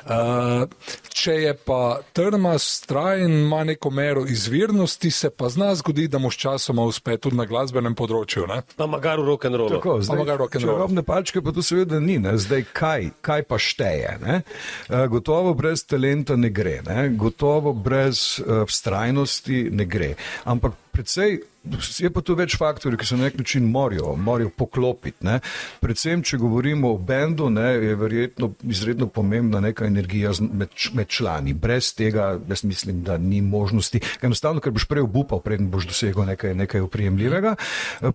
Uh, 0.05 0.67
če 1.13 1.33
je 1.33 1.53
pa 1.65 1.99
trmas, 2.13 2.65
strajen, 2.83 3.31
ima 3.45 3.63
neko 3.63 3.89
mero 3.89 4.25
izvirnosti, 4.27 5.11
se 5.11 5.29
pa 5.29 5.49
zna 5.49 5.75
zgodi, 5.75 6.07
da 6.07 6.17
mu 6.17 6.31
s 6.31 6.35
časoma 6.35 6.83
uspe 6.83 7.17
tudi 7.17 7.37
na 7.37 7.45
glasbenem 7.45 7.95
področju. 7.95 8.47
Pa 8.75 8.87
magar 8.89 9.21
v 9.21 9.27
rock 9.29 9.45
and 9.45 9.55
roll. 9.55 9.69
Tako, 9.69 9.99
zdaj, 10.01 10.40
Čarobne 10.49 11.03
palčke 11.03 11.41
pa 11.41 11.51
to 11.51 11.63
seveda 11.65 11.99
ni, 11.99 12.17
ne? 12.19 12.37
zdaj 12.37 12.65
kaj, 12.73 13.09
kaj 13.21 13.43
pa 13.43 13.59
šteje. 13.61 14.17
Ne? 14.23 14.41
Eh, 14.89 15.07
gotovo 15.07 15.53
brez 15.53 15.85
talenta 15.85 16.35
ne 16.35 16.49
gre, 16.49 16.79
ne? 16.87 17.09
gotovo 17.09 17.73
brez 17.73 18.39
uh, 18.39 18.63
vztrajnosti 18.65 19.69
ne 19.71 19.85
gre. 19.85 20.13
Ampak 20.45 20.77
predvsej 20.91 21.50
Je 21.61 22.09
pa 22.09 22.23
tu 22.25 22.33
več 22.33 22.55
faktorjev, 22.57 22.97
ki 22.97 23.05
se 23.05 23.17
na 23.19 23.27
nek 23.27 23.35
način 23.37 23.67
morajo, 23.69 24.15
morajo 24.17 24.49
poklopiti. 24.57 25.21
Ne. 25.27 25.37
Predvsem, 25.81 26.23
če 26.25 26.39
govorimo 26.41 26.89
o 26.95 26.97
bendu, 26.97 27.51
ne, 27.53 27.67
je 27.77 27.97
verjetno 27.99 28.49
izredno 28.65 29.05
pomembna 29.13 29.61
neka 29.61 29.85
energija 29.85 30.31
med, 30.41 30.73
med 30.97 31.11
člani. 31.13 31.53
Brez 31.53 31.91
tega, 31.93 32.31
jaz 32.49 32.63
mislim, 32.65 33.03
da 33.05 33.19
ni 33.21 33.43
možnosti. 33.45 34.01
Enostavno, 34.25 34.63
ker 34.63 34.73
boš 34.73 34.87
prej 34.89 35.05
obupal, 35.05 35.43
preden 35.45 35.69
boš 35.69 35.85
dosegel 35.91 36.25
nekaj, 36.31 36.55
nekaj 36.63 36.81
uprijemljivega. 36.81 37.53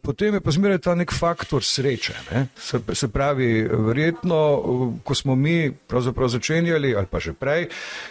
Potem 0.02 0.34
je 0.34 0.42
pa 0.42 0.56
zmeraj 0.56 0.82
ta 0.88 0.96
nek 0.98 1.14
faktor 1.14 1.62
sreče. 1.62 2.18
Se, 2.58 2.82
se 2.98 3.10
pravi, 3.14 3.62
verjetno, 3.86 4.40
ko 5.06 5.14
smo 5.14 5.38
mi 5.38 5.70
pravzaprav 5.86 6.34
začenjali, 6.34 6.96
ali 6.98 7.06
pa 7.06 7.22
že 7.22 7.30
prej, 7.32 7.68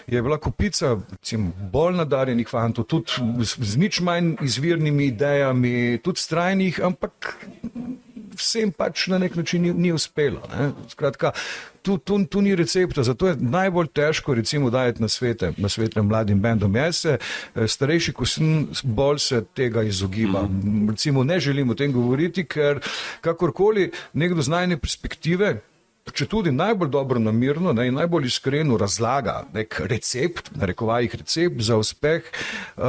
je 0.07 0.23
bila 0.23 0.39
kupica 0.39 0.95
cim, 1.21 1.51
bolj 1.75 1.99
nadarjenih 1.99 2.47
fantov, 2.47 2.87
tudi 2.87 3.19
z, 3.43 3.59
z 3.59 3.83
nič 3.83 3.99
manj 4.05 4.37
izvirnimi 4.45 5.11
idejami 5.11 5.24
idejami, 5.25 5.99
tudi 6.03 6.19
strajnih, 6.19 6.79
ampak 6.83 7.35
vsem 8.35 8.71
pač 8.71 9.07
na 9.07 9.17
nek 9.17 9.35
način 9.35 9.61
ni, 9.63 9.73
ni 9.73 9.91
uspelo. 9.95 10.41
Ne? 10.51 10.71
Skratka, 10.91 11.31
tu, 11.81 11.97
tu, 11.97 12.19
tu 12.27 12.41
ni 12.41 12.55
recepta, 12.55 13.03
zato 13.03 13.29
je 13.29 13.37
najbolj 13.39 13.87
težko 13.95 14.35
recimo 14.35 14.69
dajati 14.69 15.01
na 15.01 15.07
svete, 15.07 15.53
na 15.57 15.69
svete 15.69 16.01
mladim 16.01 16.41
bendom. 16.41 16.75
Jaz 16.75 16.97
se, 17.05 17.17
eh, 17.17 17.67
starejši, 17.67 18.13
ko 18.13 18.25
sem, 18.25 18.67
bolj 18.83 19.21
se 19.23 19.43
tega 19.55 19.83
izogibam. 19.83 20.51
Mm 20.51 20.61
-hmm. 20.61 20.89
Recimo 20.91 21.23
ne 21.23 21.39
želim 21.39 21.69
o 21.69 21.75
tem 21.75 21.93
govoriti, 21.93 22.45
ker 22.45 22.79
kakorkoli 23.21 23.91
nekdo 24.13 24.41
z 24.41 24.49
najne 24.49 24.77
perspektive, 24.77 25.61
če 26.13 26.27
tudi 26.29 26.51
najbolj 26.53 26.89
dobro 26.93 27.19
namirno 27.19 27.73
ne, 27.73 27.87
in 27.87 27.95
najbolj 27.97 28.27
iskreno 28.29 28.77
razlaga 28.77 29.39
nek 29.53 29.79
recept, 29.89 30.51
narekovajih 30.55 31.15
recept 31.15 31.61
za 31.65 31.77
uspeh, 31.81 32.27
uh, 32.77 32.83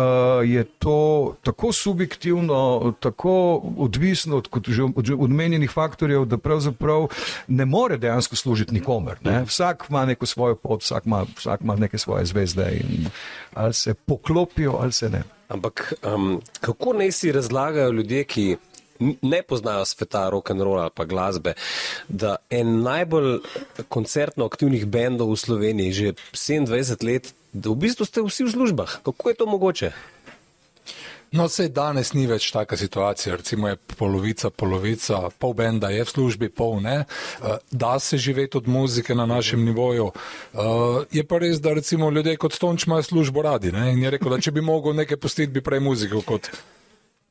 je 0.45 0.65
to 0.65 0.99
tako 1.43 1.73
subjektivno, 1.73 2.93
tako 3.01 3.63
odvisno 3.79 4.37
od, 4.37 4.49
od, 4.53 4.69
od 4.97 5.11
odmenjenih 5.19 5.71
faktorjev, 5.71 6.25
da 6.25 6.39
pravzaprav 6.39 7.09
ne 7.47 7.65
more 7.65 7.97
dejansko 7.97 8.37
služiti 8.37 8.75
nikomer. 8.75 9.17
Ne. 9.25 9.43
Vsak 9.45 9.87
ima 9.89 10.05
neko 10.07 10.27
svojo 10.27 10.55
pot, 10.55 10.83
vsak 10.83 11.07
ima, 11.07 11.25
vsak 11.37 11.61
ima 11.61 11.77
neke 11.77 11.99
svoje 11.99 12.25
zvezde 12.27 12.71
in 12.81 13.09
ali 13.55 13.75
se 13.75 13.95
poklopijo 13.95 14.79
ali 14.81 14.93
se 14.93 15.11
ne. 15.11 15.23
Ampak 15.49 15.95
um, 16.15 16.41
kako 16.61 16.93
naj 16.93 17.13
si 17.13 17.33
razlagajo 17.33 17.91
ljudje, 17.91 18.25
ki 18.25 18.57
ne 19.01 19.43
poznajo 19.43 19.85
sveta 19.85 20.29
rock 20.31 20.51
and 20.51 20.63
roll 20.63 20.81
ali 20.81 20.91
pa 20.95 21.05
glasbe, 21.05 21.55
da 22.09 22.37
en 22.51 22.83
najbolj 22.83 23.41
koncertno 23.89 24.47
aktivnih 24.47 24.87
bendov 24.87 25.33
v 25.33 25.41
Sloveniji 25.41 25.93
že 25.93 26.13
27 26.33 27.05
let, 27.07 27.33
da 27.53 27.71
v 27.71 27.77
bistvu 27.87 28.05
ste 28.05 28.23
vsi 28.23 28.45
v 28.45 28.53
službah. 28.53 29.01
Kako 29.05 29.29
je 29.29 29.35
to 29.35 29.47
mogoče? 29.47 29.91
No, 31.35 31.49
vse 31.51 31.67
danes 31.75 32.13
ni 32.15 32.27
več 32.31 32.47
taka 32.55 32.77
situacija. 32.79 33.37
Recimo 33.41 33.69
je 33.69 33.77
polovica, 33.99 34.51
polovica, 34.51 35.25
pol 35.43 35.57
benda 35.59 35.91
je 35.91 36.05
v 36.05 36.13
službi, 36.13 36.49
pol 36.55 36.79
ne. 36.85 37.01
Eh, 37.03 37.59
da 37.71 37.99
se 37.99 38.19
živeti 38.19 38.59
od 38.61 38.69
muzike 38.69 39.15
na 39.15 39.27
našem 39.27 39.65
nivoju. 39.65 40.13
Eh, 40.13 40.59
je 41.19 41.25
pa 41.27 41.39
res, 41.43 41.61
da 41.61 41.75
recimo 41.75 42.11
ljudje 42.11 42.37
kot 42.37 42.59
Tonč 42.59 42.87
imajo 42.87 43.03
službo 43.03 43.43
radi. 43.43 43.73
Ne? 43.73 43.93
In 43.93 44.03
je 44.03 44.11
rekel, 44.11 44.31
da 44.31 44.41
če 44.41 44.55
bi 44.55 44.61
mogel 44.61 44.95
nekaj 44.95 45.17
pustiti, 45.17 45.53
bi 45.53 45.61
prej 45.61 45.81
muziko 45.81 46.23
kot 46.23 46.51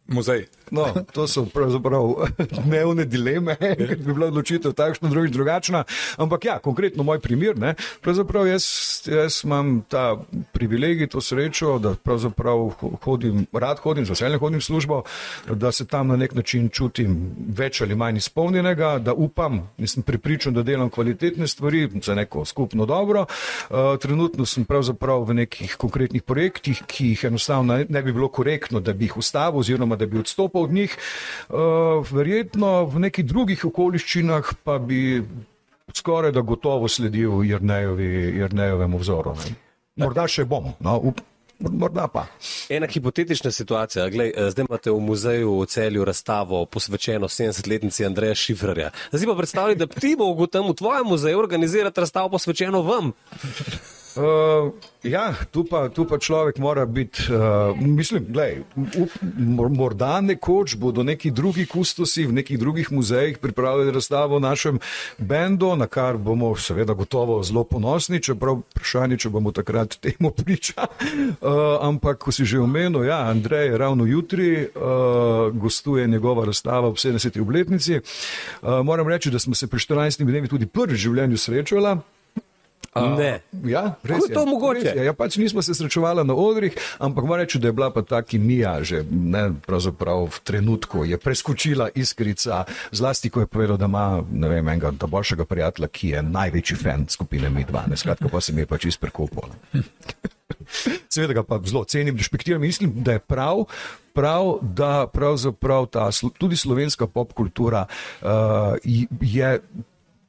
muzej. 0.08 0.46
No, 0.72 0.94
to 1.13 1.28
so 1.28 1.46
pravzaprav 1.46 2.26
dnevne 2.65 3.06
dileme, 3.06 3.56
ker 3.58 3.96
bi 3.98 4.13
bila 4.13 4.28
odločitev 4.28 4.74
takšna, 4.74 5.10
drugič 5.10 5.34
drugačna. 5.34 5.84
Ampak 6.18 6.46
ja, 6.46 6.56
konkretno 6.60 7.04
moj 7.04 7.20
primer, 7.22 7.58
ne, 7.58 7.76
pravzaprav 8.02 8.48
jaz, 8.50 8.65
jaz 9.06 9.44
imam 9.46 9.84
ta 9.89 10.18
privilegij, 10.54 11.08
to 11.13 11.22
srečo, 11.22 11.78
da 11.80 11.94
pravzaprav 11.96 12.70
hodim, 13.04 13.46
rad 13.54 13.80
hodim, 13.84 14.06
z 14.06 14.15
veseljem 14.15 14.41
hodim 14.41 14.60
v 14.60 14.65
službo, 14.65 15.02
da 15.50 15.72
se 15.72 15.86
tam 15.86 16.08
na 16.08 16.18
nek 16.18 16.34
način 16.34 16.70
čutim 16.70 17.36
več 17.58 17.82
ali 17.82 17.96
manj 17.96 18.18
izpolnjenega, 18.18 18.98
da 19.00 19.13
upam 19.13 19.62
in 19.78 19.88
sem 19.88 20.04
pripričan, 20.04 20.54
da 20.54 20.63
delam 20.63 20.89
kvalitetne 20.89 21.48
stvari 21.48 21.89
za 22.04 22.15
neko 22.15 22.46
skupno 22.46 22.86
dobro. 22.86 23.26
Uh, 23.70 23.98
trenutno 24.02 24.46
sem 24.46 24.65
pravzaprav 24.65 25.24
v 25.30 25.34
nekih 25.41 25.76
konkretnih 25.78 26.24
projektih, 26.24 26.82
ki 26.88 27.13
jih 27.13 27.24
enostavno 27.30 27.78
ne, 27.89 28.02
bi 28.02 28.13
bilo 28.13 28.28
korektno, 28.28 28.80
da 28.80 28.94
bi 28.94 29.06
jih 29.06 29.18
ustavil 29.18 29.60
oziroma 29.60 29.95
da 29.96 30.06
bi 30.06 30.20
odstopil 30.20 30.62
od 30.62 30.74
njih, 30.74 30.98
uh, 31.50 31.58
verjetno 32.12 32.86
v 32.86 33.06
nekih 33.08 33.26
drugih 33.26 33.66
okoliščinah 33.66 34.54
pa 34.64 34.80
bi 34.80 35.24
skoraj 35.94 36.32
da 36.32 36.42
gotovo 36.42 36.88
sledil 36.88 37.44
Jrnejevemu 37.44 38.98
vzoru. 38.98 39.36
Ne. 39.36 39.56
Morda 40.06 40.28
še 40.28 40.44
bom. 40.44 40.74
No, 40.84 40.98
up, 41.00 41.22
morda 41.60 42.08
pa. 42.12 42.26
Ena 42.70 42.88
hipotetična 42.92 43.52
situacija. 43.52 44.10
Glej, 44.10 44.34
eh, 44.36 44.50
zdaj 44.52 44.66
imate 44.70 44.92
v 44.92 45.00
muzeju 45.00 45.60
v 45.62 45.68
celju 45.72 46.06
razstavo 46.06 46.66
posvečeno 46.66 47.28
70-letnici 47.28 48.06
Andreja 48.06 48.36
Šifrarja. 48.36 48.92
Zdaj 49.12 49.28
pa 49.28 49.38
predstavljaj, 49.38 49.76
da 49.76 49.88
ti 49.88 50.16
bo 50.20 50.48
tam 50.48 50.68
v 50.70 50.76
tvojem 50.76 51.08
muzeju 51.08 51.40
organizirati 51.40 52.00
razstavo 52.00 52.30
posvečeno 52.30 52.82
vam. 52.82 53.14
Uh, 54.15 54.71
ja, 55.04 55.36
tu 55.51 55.65
pa, 55.67 55.89
tu 55.89 56.06
pa 56.08 56.15
človek 56.15 56.56
mora 56.58 56.86
biti, 56.86 57.28
uh, 57.28 57.75
mislim, 57.75 58.25
gledaj, 58.30 58.62
up, 58.75 59.12
morda 59.75 60.21
nekoč 60.21 60.75
bodo 60.80 61.04
neki 61.04 61.32
drugi 61.32 61.65
kustosi 61.67 62.23
v 62.25 62.34
nekih 62.39 62.60
drugih 62.60 62.91
muzejih 62.91 63.38
pripravili 63.38 63.91
razstavo 63.91 64.36
o 64.36 64.39
našem 64.39 64.80
bendu, 65.17 65.75
na 65.75 65.88
kar 65.88 66.17
bomo 66.17 66.56
seveda 66.56 66.93
gotovo 66.93 67.43
zelo 67.43 67.63
ponosni, 67.63 68.21
čeprav 68.23 68.63
vprašanje, 68.71 69.17
če 69.17 69.30
bomo 69.30 69.51
takrat 69.51 69.99
temu 69.99 70.32
priča. 70.39 70.88
Uh, 70.88 71.84
ampak, 71.84 72.23
ko 72.23 72.32
si 72.32 72.47
že 72.47 72.63
omenil, 72.63 73.04
ja, 73.04 73.19
Andrej, 73.28 73.75
ravno 73.78 74.06
jutri 74.06 74.63
uh, 74.63 75.51
gostuje 75.51 76.08
njegova 76.08 76.45
razstava 76.45 76.88
ob 76.88 76.95
70. 76.95 77.41
obletnici. 77.41 77.99
Uh, 77.99 78.80
moram 78.80 79.08
reči, 79.08 79.32
da 79.32 79.39
smo 79.39 79.56
se 79.56 79.67
pri 79.67 79.80
14 79.80 80.23
dnevi 80.23 80.47
tudi 80.47 80.65
prvi 80.65 80.93
v 80.95 81.04
življenju 81.04 81.38
srečali. 82.96 83.18
Ne. 83.20 83.42
Ja, 83.68 83.96
res 84.04 84.24
Kako 84.24 84.26
je 84.30 84.34
to 84.34 84.46
mogoče? 84.46 84.80
res 84.80 84.96
je. 84.96 85.06
Ja, 85.06 85.14
pač 85.14 85.38
nismo 85.38 85.62
se 85.62 85.76
srečevali 85.76 86.24
na 86.24 86.36
odrih, 86.36 86.76
ampak 87.00 87.26
moram 87.28 87.44
reči, 87.44 87.60
da 87.60 87.68
je 87.68 87.76
bila 87.76 87.92
pa 87.92 88.02
ta 88.02 88.22
kimija 88.24 88.80
že 88.84 89.04
ne, 89.12 89.52
v 89.68 90.38
trenutku, 90.44 91.04
je 91.04 91.18
preskočila 91.18 91.90
iskrica, 91.96 92.64
zlasti 92.92 93.30
ko 93.30 93.44
je 93.44 93.48
povedal, 93.52 93.78
da 93.78 93.86
ima 93.86 94.24
vem, 94.24 94.64
enega 94.64 94.94
ta 94.96 95.08
boljšega 95.08 95.46
prijatelja, 95.46 95.88
ki 95.88 96.10
je 96.16 96.24
največji 96.24 96.78
fan 96.78 97.06
skupine 97.10 97.50
Mi-12, 97.50 97.96
skratka 97.96 98.32
pa 98.32 98.42
se 98.42 98.54
mi 98.54 98.64
je 98.64 98.70
pač 98.72 98.86
izprekopal. 98.86 99.52
Seveda 101.14 101.42
ga 101.42 101.44
pa 101.44 101.60
zelo 101.66 101.84
cenim, 101.84 102.16
respektiram, 102.18 102.62
mislim, 102.62 103.04
da 103.04 103.18
je 103.18 103.20
prav. 103.20 103.66
Prav, 104.16 104.64
da 104.64 105.08
pravzaprav 105.12 105.90
ta 105.92 106.08
tudi 106.40 106.56
slovenska 106.56 107.04
popkultura 107.08 107.84
uh, 108.24 108.80
je 109.20 109.60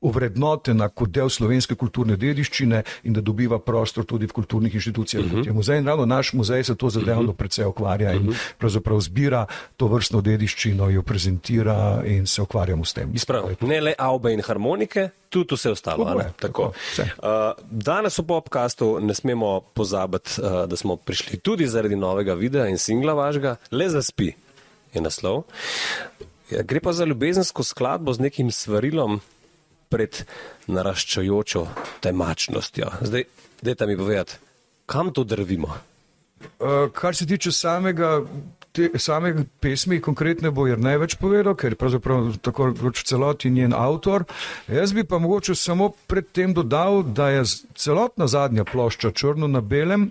ovrednotena 0.01 0.89
kot 0.89 1.11
del 1.11 1.31
slovenske 1.33 1.75
kulturne 1.75 2.17
dediščine 2.21 2.83
in 3.05 3.17
da 3.17 3.23
dobiva 3.25 3.59
prostor 3.59 4.05
tudi 4.05 4.27
v 4.27 4.33
kulturnih 4.37 4.75
inštitucijah. 4.75 5.25
Uh 5.25 5.33
-huh. 5.33 5.53
muzej, 5.53 5.79
in 5.79 5.87
ravno 5.87 6.07
naš 6.07 6.33
muzej 6.33 6.65
se 6.65 6.77
to 6.77 6.91
zadevno 6.91 7.33
precej 7.33 7.65
ukvarja 7.65 8.13
in 8.13 8.35
pravzaprav 8.59 9.01
zbira 9.01 9.47
to 9.77 9.87
vrstno 9.87 10.21
dediščino, 10.21 10.91
jo 10.91 11.03
prezentira 11.03 12.03
in 12.07 12.27
se 12.27 12.43
ukvarjamo 12.43 12.85
s 12.85 12.93
tem. 12.93 13.19
Sprav, 13.19 13.55
ne 13.61 13.81
le 13.81 13.95
avbe 13.99 14.33
in 14.33 14.43
harmonike, 14.43 15.09
tudi 15.29 15.55
vse 15.55 15.71
ostalo. 15.71 16.05
Tako 16.05 16.21
je, 16.21 16.25
Tako. 16.25 16.63
tako, 16.63 16.73
vse. 16.93 17.03
Uh, 17.03 17.65
danes 17.71 18.19
v 18.19 18.23
podkastu 18.23 18.99
ne 19.01 19.15
smemo 19.15 19.61
pozabiti, 19.61 20.31
uh, 20.39 20.69
da 20.69 20.77
smo 20.77 20.97
prišli 20.97 21.39
tudi 21.39 21.67
zaradi 21.67 21.97
novega 21.97 22.35
videa 22.35 22.69
in 22.69 22.79
singla 22.79 23.13
vašega, 23.13 23.57
le 23.71 23.89
za 23.89 24.03
spi 24.03 24.33
je 24.95 25.01
naslov. 25.01 25.43
Ja, 26.51 26.63
gre 26.63 26.81
pa 26.81 26.93
za 26.93 27.05
ljubezensko 27.05 27.63
skladbo 27.63 28.13
z 28.13 28.21
nekim 28.21 28.51
svarilom 28.51 29.21
pred 29.89 30.23
naraščajočo 30.67 31.67
temačnostjo. 32.01 32.91
Zdaj, 33.01 33.25
dajte 33.63 33.87
mi 33.87 33.97
povedati, 33.97 34.39
kam 34.87 35.13
to 35.13 35.25
drvimo? 35.25 35.75
Uh, 36.37 36.93
kar 36.93 37.17
se 37.17 37.27
tiče 37.27 37.53
samega, 37.53 38.21
te, 38.73 38.91
samega 39.01 39.45
pesmi, 39.61 40.01
konkretne 40.01 40.51
bo 40.51 40.67
jer 40.69 40.79
največ 40.79 41.17
povedal, 41.21 41.57
ker 41.57 41.73
je 41.73 41.81
pravzaprav 41.81 42.37
tako 42.45 42.71
rekoč 42.75 43.01
v 43.01 43.09
celoti 43.09 43.51
njen 43.51 43.73
avtor. 43.73 44.27
Jaz 44.69 44.93
bi 44.93 45.05
pa 45.05 45.19
mogoče 45.19 45.55
samo 45.57 45.91
predtem 46.07 46.53
dodal, 46.55 47.03
da 47.03 47.31
je 47.33 47.45
celotna 47.75 48.29
zadnja 48.29 48.65
plošča 48.69 49.11
črno 49.17 49.49
na 49.49 49.61
belem. 49.61 50.11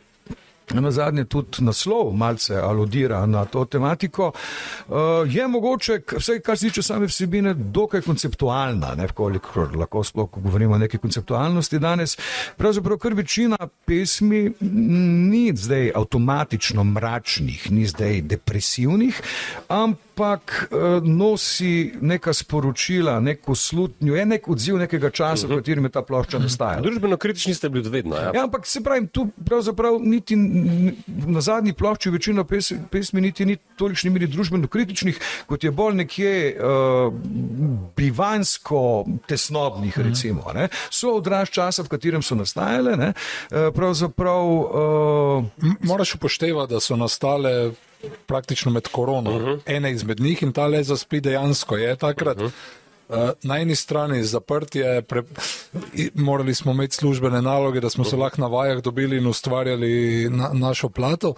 Na 0.73 0.91
zadnje 0.91 1.25
tudi 1.25 1.63
naslov 1.63 2.13
malce 2.13 2.55
aludira 2.55 3.25
na 3.25 3.45
to 3.45 3.65
tematiko. 3.65 4.31
Uh, 4.87 4.95
je 5.27 5.47
mogoče, 5.47 5.99
vsaj 6.17 6.39
kar 6.39 6.57
se 6.57 6.67
tiče 6.67 6.81
same 6.81 7.05
vsebine, 7.05 7.53
dokaj 7.53 8.01
konceptualna, 8.01 8.95
ne 8.95 9.07
kolikor 9.07 9.75
lahko 9.77 10.03
sploh 10.03 10.29
govorimo 10.31 10.75
o 10.75 10.77
neki 10.77 10.97
konceptualnosti 10.97 11.79
danes. 11.79 12.17
Pravzaprav 12.57 12.97
kar 12.97 13.13
večina 13.13 13.57
pesmi 13.85 14.51
ni 15.29 15.51
zdaj 15.55 15.91
avtomatično 15.95 16.83
mračnih, 16.83 17.71
ni 17.71 17.85
zdaj 17.85 18.21
depresivnih, 18.21 19.21
ampak 19.67 20.04
uh, 20.19 21.03
nosi 21.03 21.93
neka 22.01 22.33
sporočila, 22.33 23.19
neko 23.19 23.55
slutnjo, 23.55 24.15
je 24.15 24.25
nek 24.25 24.47
odziv 24.49 24.77
nekega 24.77 25.09
časa, 25.09 25.47
v 25.47 25.59
katerem 25.59 25.87
je 25.87 25.91
ta 25.95 26.01
plošča 26.01 26.39
nastajala. 26.39 26.81
Družbeno 26.85 27.17
kritični 27.17 27.53
ste 27.53 27.69
bili 27.69 27.89
vedno. 27.89 28.15
Ja? 28.15 28.31
Ja, 28.35 28.43
ampak 28.43 28.67
se 28.67 28.83
pravi, 28.83 29.07
tu 29.07 29.27
pravzaprav 29.45 29.99
niti 30.01 30.35
na 31.27 31.41
zadnji 31.41 31.73
plošči 31.73 32.09
večina 32.09 32.43
pes, 32.43 32.71
pesmi 32.91 33.21
niti 33.21 33.45
ni 33.45 33.57
tolikšni 33.77 34.09
meri 34.09 34.27
družbeno 34.27 34.67
kritičnih, 34.67 35.19
kot 35.47 35.63
je 35.63 35.71
bolj 35.71 35.95
nekje 36.03 36.33
uh, 36.55 37.13
bivansko 37.97 39.05
tesnobnih, 39.27 39.99
recimo. 39.99 40.45
Ne. 40.55 40.69
So 40.89 41.15
odraz 41.17 41.49
časa, 41.49 41.83
v 41.83 41.91
katerem 41.95 42.23
so 42.23 42.35
nastajale, 42.35 42.97
ne. 42.97 43.13
Uh, 43.51 43.71
pravzaprav. 43.75 44.45
Uh, 44.45 45.45
Moraš 45.81 46.15
upoštevati, 46.15 46.73
da 46.73 46.79
so 46.79 46.95
nastale 46.95 47.71
praktično 48.25 48.71
med 48.71 48.87
korono. 48.87 49.31
Uh 49.31 49.41
-huh. 49.41 49.59
Ene 49.65 49.91
izmed 49.91 50.19
njih 50.19 50.43
in 50.43 50.53
ta 50.53 50.67
le 50.67 50.83
zaspi 50.83 51.21
dejansko 51.21 51.77
je 51.77 51.95
takrat. 51.95 52.37
Uh 52.37 52.43
-huh. 52.43 52.51
Uh, 53.09 53.29
na 53.43 53.59
eni 53.59 53.75
strani 53.75 54.23
zaprtje, 54.23 55.01
pre, 55.01 55.23
i- 55.93 56.11
morali 56.13 56.55
smo 56.55 56.71
imeti 56.71 56.95
službene 56.95 57.41
naloge, 57.41 57.79
da 57.79 57.89
smo 57.89 58.03
se 58.03 58.15
lahko 58.15 58.41
na 58.41 58.47
vajah 58.47 58.81
dobili 58.81 59.17
in 59.17 59.27
ustvarjali 59.27 60.27
na, 60.29 60.49
našo 60.53 60.89
plato. 60.89 61.33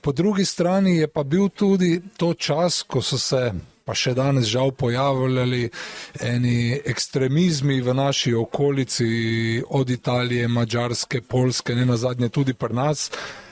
Po 0.00 0.12
drugi 0.12 0.44
strani 0.44 0.96
je 0.96 1.08
pa 1.08 1.22
bil 1.22 1.48
tudi 1.48 2.00
to 2.16 2.34
čas, 2.34 2.82
ko 2.82 3.02
so 3.02 3.18
se, 3.18 3.52
pa 3.84 3.94
še 3.94 4.14
danes 4.14 4.44
žal, 4.44 4.70
pojavljali 4.70 5.70
eni 6.20 6.80
ekstremizmi 6.84 7.80
v 7.80 7.94
naši 7.94 8.34
okolici, 8.34 9.62
od 9.68 9.90
Italije, 9.90 10.48
Mačarske, 10.48 11.20
Polske, 11.20 11.74
ne 11.74 11.86
na 11.86 11.96
zadnje 11.96 12.28
tudi 12.28 12.54
pri 12.54 12.74
nas. 12.74 13.10
Uh, 13.10 13.43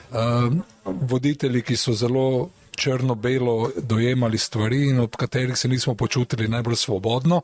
voditelji, 0.85 1.61
ki 1.61 1.77
so 1.77 1.93
zelo 1.93 2.49
črno-belo 2.75 3.69
dojemali 3.77 4.37
stvari 4.37 4.89
in 4.89 4.99
od 4.99 5.15
katerih 5.15 5.57
se 5.57 5.67
nismo 5.67 5.95
počutili 5.95 6.47
najbolj 6.47 6.75
svobodno. 6.75 7.41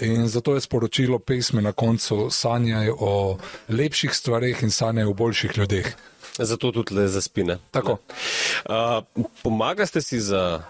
In 0.00 0.28
zato 0.28 0.54
je 0.54 0.60
sporočilo 0.60 1.18
pesmi 1.18 1.62
na 1.62 1.72
koncu 1.72 2.28
sanjaj 2.30 2.90
o 2.98 3.38
lepših 3.68 4.14
stvarih 4.14 4.62
in 4.62 4.70
sanjaj 4.70 5.04
o 5.04 5.12
boljših 5.12 5.58
ljudeh. 5.58 5.86
Zato 6.38 6.72
tudi 6.72 6.94
le 6.94 7.08
za 7.08 7.20
spine. 7.20 7.58
Tako. 7.70 7.92
Uh, 7.92 9.24
pomagate 9.42 10.00
si 10.00 10.20
z 10.20 10.60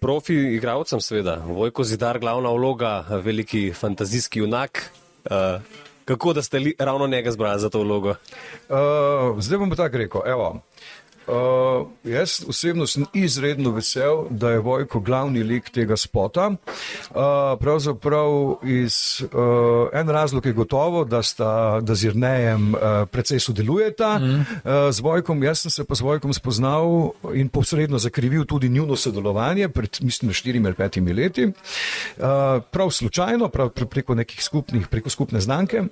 profi 0.00 0.34
igravcem, 0.34 1.00
seveda. 1.00 1.36
Vojko 1.46 1.84
Zidar, 1.84 2.18
glavna 2.18 2.50
vloga, 2.50 3.04
veliki 3.24 3.72
fantazijski 3.72 4.38
junak. 4.38 4.90
Uh, 5.30 5.62
kako 6.12 6.32
da 6.32 6.42
ste 6.42 6.58
li, 6.58 6.74
ravno 6.78 7.06
njega 7.06 7.30
zbrali 7.30 7.60
za 7.60 7.70
to 7.70 7.80
vlogo? 7.80 8.14
Uh, 8.68 9.40
zdaj 9.40 9.58
bom 9.58 9.70
pa 9.70 9.76
tako 9.76 9.96
rekel. 9.96 10.20
Evo, 10.26 10.60
uh, 11.26 11.86
jaz 12.04 12.44
osebno 12.48 12.86
sem 12.86 13.04
izredno 13.14 13.70
vesel, 13.70 14.24
da 14.30 14.50
je 14.50 14.58
Vojko 14.58 15.00
glavni 15.00 15.42
lik 15.42 15.70
tega 15.70 15.96
spota. 15.96 16.50
Uh, 16.50 17.16
pravzaprav 17.60 18.56
iz 18.62 19.22
uh, 19.22 19.88
en 19.92 20.08
razlog 20.08 20.46
je 20.46 20.52
gotovo, 20.52 21.04
da 21.04 21.22
sta 21.22 21.80
da 21.80 21.94
z 21.94 22.04
Irnejem 22.04 22.74
uh, 22.74 22.80
precej 23.10 23.40
sodelujeta. 23.40 24.18
Mm. 24.18 24.34
Uh, 24.34 24.44
z 24.90 25.00
Vojkom, 25.00 25.42
jaz 25.42 25.60
sem 25.60 25.70
se 25.70 25.84
pa 25.84 25.94
z 25.94 26.00
Vojkom 26.00 26.32
spoznal 26.32 27.10
in 27.34 27.48
posredno 27.48 27.98
zakrivil 27.98 28.44
tudi 28.44 28.68
njuno 28.68 28.96
sodelovanje 28.96 29.68
pred, 29.68 29.98
mislim, 30.00 30.32
štirimi 30.32 30.66
ali 30.66 30.74
petimi 30.74 31.12
leti. 31.12 31.52
Uh, 32.16 32.62
prav 32.70 32.90
slučajno, 32.90 33.48
prav 33.48 33.70
pre- 33.70 33.86
preko 33.86 34.14
nekih 34.14 34.42
skupnih, 34.42 34.88
preko 34.88 35.10
skupne 35.10 35.40
znanke. 35.40 35.82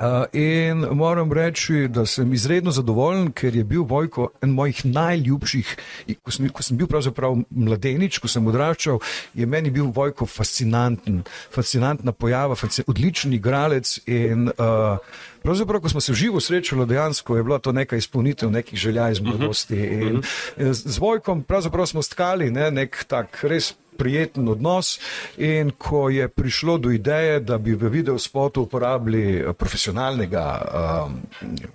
Uh, 0.00 0.24
in 0.32 0.78
moram 0.78 1.32
reči, 1.32 1.88
da 1.88 2.06
sem 2.06 2.32
izredno 2.32 2.70
zadovoljen, 2.70 3.32
ker 3.36 3.56
je 3.56 3.64
bil 3.64 3.82
Vojko 3.84 4.30
en 4.42 4.50
mojih 4.50 4.86
najljubših. 4.86 5.76
in 6.06 6.16
Ko 6.22 6.30
sem, 6.30 6.48
ko 6.48 6.62
sem 6.62 6.76
bil 6.76 6.88
pravzaprav 6.88 7.36
mladenič, 7.50 8.18
ko 8.18 8.28
sem 8.28 8.46
odraščal, 8.46 8.96
je 9.34 9.46
meni 9.46 9.70
bil 9.70 9.90
Vojko 9.92 10.24
fascinanten, 10.26 11.20
fascinantna 11.52 12.12
pojava, 12.12 12.56
fasci, 12.56 12.86
odličen 12.86 13.36
igralec. 13.36 13.98
In, 14.06 14.48
uh, 14.48 14.96
Pravzaprav, 15.42 15.80
ko 15.80 15.88
smo 15.88 16.00
se 16.00 16.14
živo 16.14 16.40
srečali, 16.40 16.86
dejansko 16.86 17.36
je 17.36 17.42
bila 17.42 17.58
to 17.58 17.72
neka 17.72 17.96
izpolnitev 17.96 18.50
nekih 18.50 18.78
želja 18.78 19.10
iz 19.10 19.20
mladosti. 19.20 19.76
In, 19.76 20.22
in 20.56 20.74
z 20.74 20.82
z 20.84 20.98
Vojkom 20.98 21.42
pravzaprav 21.42 21.86
smo 21.86 22.02
stkali 22.02 22.50
ne, 22.50 22.70
nek 22.70 23.04
tak 23.08 23.40
res 23.42 23.74
prijeten 24.00 24.48
odnos. 24.48 24.96
In 25.36 25.70
ko 25.78 26.08
je 26.08 26.28
prišlo 26.28 26.78
do 26.78 26.90
ideje, 26.90 27.40
da 27.40 27.58
bi 27.58 27.76
v 27.76 27.92
videospotu 27.92 28.64
uporabili 28.64 29.44
profesionalnega 29.58 30.44
um, 30.56 31.18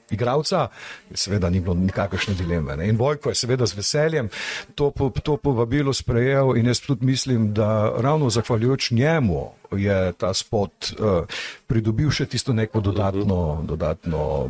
igralca, 0.09 0.67
seveda 1.13 1.49
ni 1.49 1.61
bilo 1.61 1.77
nikakršne 1.77 2.33
dileme. 2.33 2.77
Ne? 2.77 2.89
In 2.89 2.97
Vojko 2.97 3.29
je 3.29 3.35
seveda 3.35 3.65
z 3.69 3.77
veseljem 3.77 4.29
to, 4.75 4.91
to 5.23 5.37
povabilo 5.37 5.93
sprejel 5.93 6.57
in 6.57 6.67
jaz 6.67 6.81
tudi 6.81 7.05
mislim, 7.05 7.53
da 7.53 7.93
ravno 8.01 8.29
zahvaljujoč 8.29 8.91
njemu 8.91 9.51
je 9.71 10.13
ta 10.17 10.33
spot 10.33 10.71
uh, 10.99 11.25
pridobil 11.67 12.11
še 12.11 12.25
tisto 12.25 12.53
neko 12.53 12.81
dodatno, 12.81 13.61
dodatno, 13.67 14.49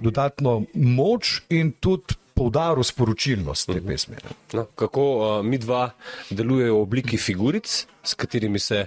dodatno 0.00 0.62
moč 0.74 1.40
in 1.48 1.72
tudi 1.80 2.16
poudaril 2.36 2.84
sporočilnost 2.84 3.72
te 3.72 3.80
pesmi. 3.80 4.20
No, 4.56 4.66
kako 4.76 5.08
uh, 5.16 5.26
mi 5.44 5.58
dva 5.58 5.88
delujejo 6.30 6.76
v 6.76 6.84
obliki 6.84 7.20
figuric, 7.20 7.84
s 8.04 8.14
katerimi 8.14 8.58
se. 8.62 8.86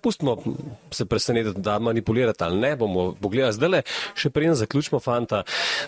Pustimo 0.00 0.38
se 0.90 1.04
presenetiti, 1.04 1.60
da 1.60 1.74
manipulirate 1.78 2.44
ali 2.44 2.56
ne, 2.60 2.70
bomo 2.76 3.02
pogledali 3.20 3.52
zdaj 3.52 3.68
le, 3.68 3.80
še 4.16 4.30
preden 4.32 4.56
zaključimo, 4.56 4.96
fanta, 5.04 5.42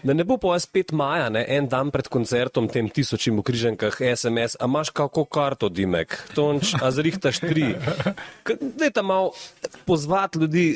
da 0.04 0.12
ne 0.12 0.24
bo 0.28 0.36
po 0.36 0.50
vas 0.52 0.66
5 0.68 0.92
maja, 0.92 1.30
ne, 1.32 1.46
en 1.56 1.64
dan 1.72 1.88
pred 1.94 2.10
koncertom, 2.12 2.68
tem 2.68 2.90
tisočim 2.92 3.40
v 3.40 3.46
križankah, 3.48 3.96
SMS, 4.12 4.58
a 4.60 4.68
imaš 4.68 4.92
kako 4.92 5.24
karto, 5.24 5.72
Dimek, 5.72 6.12
tonč, 6.36 6.74
a 6.76 6.92
zrihtaš 6.92 7.40
tri. 7.40 7.70
Daj 8.76 8.92
tam 9.00 9.08
malo 9.14 9.32
pozvati 9.88 10.44
ljudi. 10.44 10.66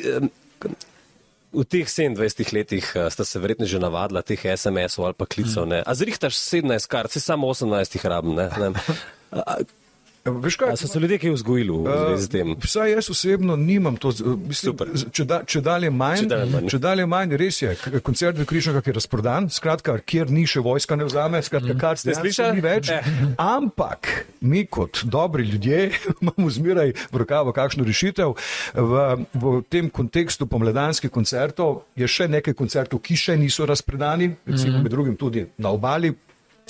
V 1.51 1.67
teh 1.67 1.83
27 1.83 2.55
letih 2.55 2.85
uh, 2.95 3.11
sta 3.11 3.27
se 3.27 3.39
verjetno 3.39 3.67
že 3.67 3.79
navadila 3.79 4.23
teh 4.23 4.39
SMS-ov 4.39 5.11
ali 5.11 5.15
pa 5.19 5.27
klicev. 5.27 5.67
Mm. 5.67 5.83
A 5.83 5.91
zrihtaš 5.91 6.39
17 6.39 6.87
kart, 6.87 7.11
si 7.11 7.19
samo 7.19 7.51
18 7.51 7.99
rabim. 8.07 8.39
Veš 10.25 10.55
kaj? 10.55 10.75
So 10.77 10.87
se 10.87 10.99
ljudje 10.99 11.17
kaj 11.17 11.31
vzgojili 11.31 11.69
v 11.71 11.93
zvezi 12.05 12.23
s 12.23 12.29
tem? 12.29 12.55
Vsaj 12.63 12.91
jaz 12.91 13.09
osebno 13.09 13.55
nimam 13.55 13.95
to. 13.97 14.11
Mislim, 14.47 14.77
če, 15.11 15.25
da, 15.25 15.39
če 15.45 15.61
dalje 15.65 15.89
manj, 15.89 16.27
če 16.69 16.77
dalje 16.77 17.07
manj, 17.09 17.33
res 17.41 17.61
je, 17.61 17.73
koncert 18.05 18.37
v 18.37 18.45
Križankah 18.45 18.85
je 18.85 18.93
razprodan, 18.99 19.49
skratka, 19.49 19.97
kjer 20.05 20.29
ni 20.29 20.45
še 20.45 20.61
vojska 20.61 20.95
ne 20.99 21.09
vzame, 21.09 21.41
skratka, 21.41 21.73
kar 21.81 21.97
ste 21.97 22.13
slišali, 22.13 22.59
ni 22.59 22.65
več. 22.65 22.93
Ampak 23.41 24.11
mi 24.45 24.67
kot 24.69 25.01
dobri 25.09 25.47
ljudje 25.49 25.89
imamo 26.21 26.53
zmeraj 26.53 26.93
v 27.09 27.23
rokavu 27.25 27.53
kakšno 27.57 27.85
rešitev. 27.87 28.37
V, 28.77 29.05
v 29.33 29.57
tem 29.73 29.89
kontekstu 29.89 30.45
pomladanskih 30.45 31.09
koncertov 31.09 31.87
je 31.97 32.05
še 32.05 32.29
nekaj 32.29 32.53
koncertov, 32.53 33.01
ki 33.01 33.17
še 33.17 33.41
niso 33.41 33.65
razpredani, 33.65 34.35
recimo 34.45 34.85
med 34.85 34.93
drugim 34.93 35.17
tudi 35.17 35.49
na 35.57 35.73
obali, 35.73 36.13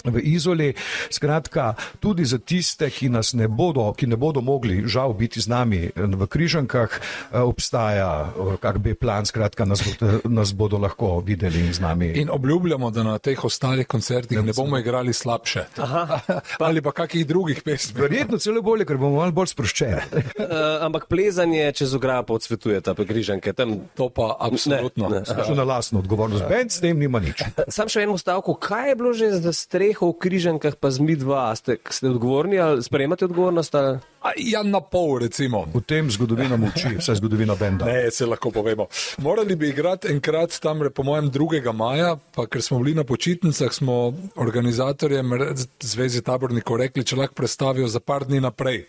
v 0.06 0.18
Izoli. 0.24 0.74
Skratka, 1.10 1.76
tudi 2.00 2.26
za 2.26 2.38
tiste, 2.38 2.90
ki 2.90 3.10
nas 3.10 3.34
ne 3.34 3.48
bodo, 3.48 3.94
ki 3.94 4.08
ne 4.08 4.18
bodo 4.18 4.42
mogli 4.42 4.84
žal 4.90 5.14
biti 5.14 5.42
z 5.42 5.48
nami 5.48 5.82
eh, 5.90 5.92
v 5.96 6.28
Križankah, 6.28 6.90
eh, 6.90 7.40
obstaja 7.40 8.34
eh, 8.34 8.58
kak 8.62 8.82
bi 8.82 8.94
plan, 8.98 9.26
skratka, 9.26 9.66
nas, 9.66 9.84
bo, 9.86 9.94
nas 10.26 10.54
bodo 10.54 10.82
lahko 10.82 11.22
videli 11.22 11.68
in 11.68 11.74
z 11.74 11.82
nami. 11.82 12.10
In 12.18 12.30
obljubljamo, 12.34 12.92
da 12.92 13.04
na 13.04 13.18
teh 13.18 13.38
ostalih 13.38 13.88
koncertih 13.88 14.42
ne 14.42 14.54
bomo 14.54 14.78
igrali 14.78 15.14
slabše. 15.14 15.66
Aha, 15.78 16.20
pa, 16.58 16.66
ali 16.70 16.82
pa 16.82 16.92
kakih 16.92 17.28
drugih 17.28 17.62
pesmi. 17.62 18.02
Verjetno 18.02 18.38
celo 18.38 18.62
bolje, 18.62 18.86
ker 18.86 18.98
bomo 18.98 19.22
malo 19.22 19.32
bolj 19.32 19.54
sproščeni. 19.54 20.02
uh, 20.02 20.82
ampak 20.88 21.06
plezanje 21.10 21.72
čez 21.78 21.94
ograpo 21.94 22.34
odsvetuje 22.34 22.82
ta 22.82 22.96
Križanke. 22.96 23.54
Tam... 23.54 23.78
To 23.98 24.10
pa 24.10 24.36
absolutno. 24.40 25.10
Ne, 25.10 25.22
ne. 25.22 25.46
Še 25.46 25.56
na 25.58 25.66
lastno 25.68 26.00
odgovornost. 26.02 26.46
Ben 26.50 26.70
s 26.70 26.82
tem 26.82 26.98
nima 26.98 27.20
nič. 27.22 27.44
Sam 27.70 27.90
še 27.92 28.06
eno 28.06 28.18
stavko. 28.18 28.56
Kaj 28.56 28.94
je 28.94 28.96
bilo 28.96 29.14
že 29.14 29.32
za 29.42 29.54
streho? 29.54 29.81
Streho 29.82 30.14
v 30.14 30.22
križankah, 30.22 30.78
pa 30.78 30.94
z 30.94 31.02
mi 31.02 31.18
dva, 31.18 31.50
ste, 31.58 31.82
ste 31.90 32.14
odgovorni 32.14 32.62
ali 32.62 32.86
sprejemate 32.86 33.26
odgovornost? 33.26 33.74
Ali? 33.74 33.98
Ja, 34.38 34.62
na 34.64 34.82
pol, 34.86 35.18
recimo. 35.20 35.66
V 35.74 35.82
tem 35.82 36.06
zgodovina 36.06 36.54
moči, 36.54 36.94
vse 36.94 37.16
zgodovina 37.18 37.56
benda. 37.58 37.90
Ne, 37.90 38.12
se 38.14 38.26
lahko 38.30 38.52
povemo. 38.54 38.86
Morali 39.18 39.56
bi 39.58 39.72
igrati 39.74 40.12
enkrat 40.14 40.54
tam, 40.62 40.86
po 40.94 41.04
mojem, 41.04 41.32
2. 41.32 41.74
maja, 41.74 42.14
pa 42.36 42.46
ker 42.46 42.62
smo 42.62 42.78
bili 42.80 42.94
na 42.94 43.04
počitnicah, 43.04 43.74
smo 43.74 44.14
organizatorjem 44.36 45.34
Zvezi 45.82 46.22
tabornikov 46.22 46.78
rekli, 46.78 47.04
če 47.04 47.18
lahko 47.18 47.34
predstavijo 47.42 47.90
za 47.90 48.00
par 48.00 48.28
dni 48.30 48.44
naprej. 48.46 48.86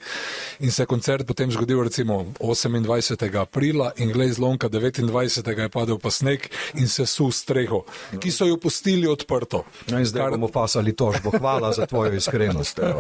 In 0.60 0.70
se 0.70 0.84
je 0.84 0.86
koncert 0.86 1.26
potem 1.26 1.50
zgodil 1.50 1.80
recimo 1.82 2.26
28. 2.36 3.40
aprila 3.40 3.92
in 3.96 4.12
glej 4.12 4.36
zlomka 4.36 4.68
29. 4.68 5.48
je 5.48 5.68
padel 5.72 5.98
pa 5.98 6.10
sneg 6.10 6.44
in 6.76 6.88
se 6.88 7.06
su 7.06 7.30
streho, 7.32 7.86
ki 8.20 8.30
so 8.30 8.44
jo 8.44 8.60
pustili 8.60 9.08
odprto. 9.08 9.64
No 9.88 9.98
in 9.98 10.04
zdaj 10.04 10.28
Kar... 10.28 10.36
bomo 10.36 10.52
fasali 10.52 10.92
tožbo. 10.92 11.32
Hvala 11.38 11.72
za 11.72 11.86
tvojo 11.86 12.12
iskrenost. 12.12 12.80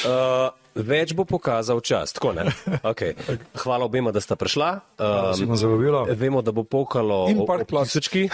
Uh, 0.00 0.59
Več 0.74 1.12
bo 1.18 1.24
pokazal 1.24 1.80
čas. 1.80 2.14
Okay. 2.82 3.14
Hvala 3.58 3.84
obema, 3.84 4.12
da 4.14 4.20
sta 4.20 4.36
prišla. 4.36 4.80
Um, 4.98 5.54
vemo, 6.16 6.42
da 6.42 6.52
bo 6.52 6.64
pokalo 6.64 7.26
klasički. 7.68 8.28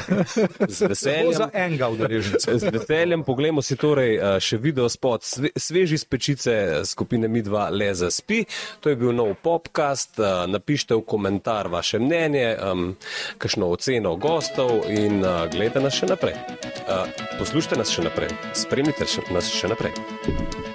Z 0.69 0.81
veseljem. 0.93 1.33
za 1.33 1.49
enega 1.55 1.89
udeleženca. 1.89 2.59
Z 2.59 2.73
veseljem 2.73 3.25
poglejmo 3.25 3.63
si 3.63 3.77
torej 3.81 4.19
uh, 4.19 4.37
še 4.43 4.61
video 4.61 4.89
spot 4.93 5.25
sve, 5.25 5.51
sveži 5.57 5.99
spečice 5.99 6.85
skupine 6.85 7.29
Mi2 7.29 7.71
Leza 7.73 8.11
Spi. 8.11 8.45
To 8.81 8.93
je 8.93 8.97
bil 8.97 9.17
nov 9.17 9.35
podcast. 9.43 10.21
Uh, 10.21 10.45
napište 10.51 10.95
v 10.95 11.07
komentar 11.09 11.73
vaše 11.73 11.99
mnenje, 11.99 12.53
um, 12.61 12.93
kakšno 13.41 13.73
oceno 13.73 14.17
gostov 14.21 14.85
in 14.93 15.25
uh, 15.25 15.49
gledajte 15.49 15.81
nas 15.81 15.97
še 15.97 16.13
naprej. 16.13 16.37
Uh, 16.85 17.09
poslušajte 17.41 17.81
nas 17.81 17.93
še 17.93 18.07
naprej, 18.07 18.33
spremljite 18.53 19.09
nas 19.33 19.49
še 19.51 19.73
naprej. 19.73 20.66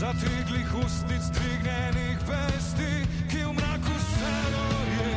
Zatiglih 0.00 0.74
ustnic, 0.84 1.20
dvignjenih 1.32 2.18
pesti, 2.24 3.04
ki 3.28 3.36
v 3.44 3.52
mraku 3.52 3.92
vseeno 4.00 4.68
je, 4.96 5.12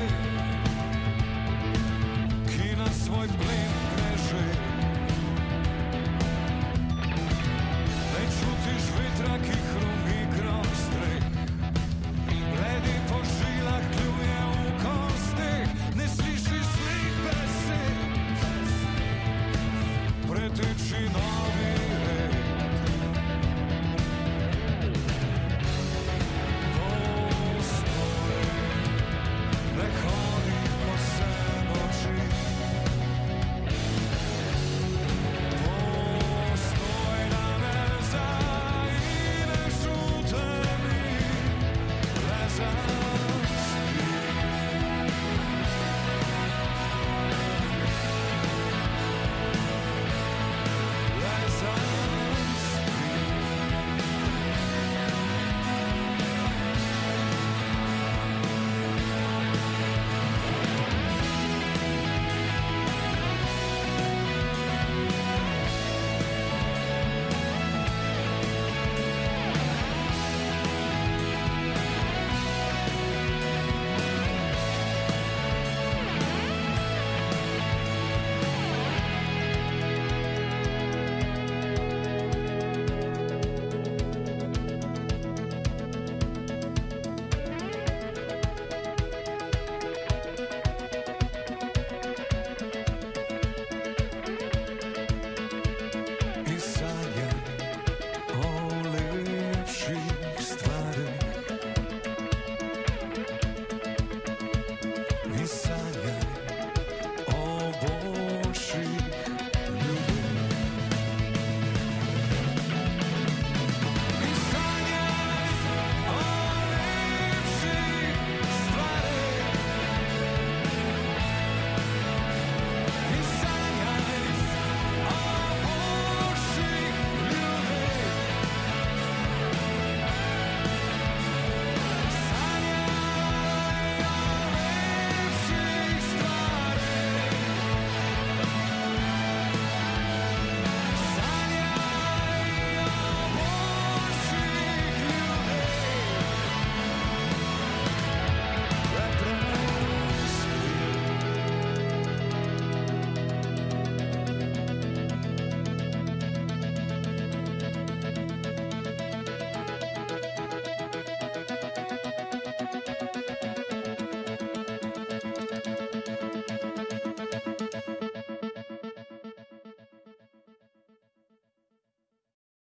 ki 2.52 2.76
na 2.76 2.90
svoj 2.92 3.28
plen. 3.28 3.63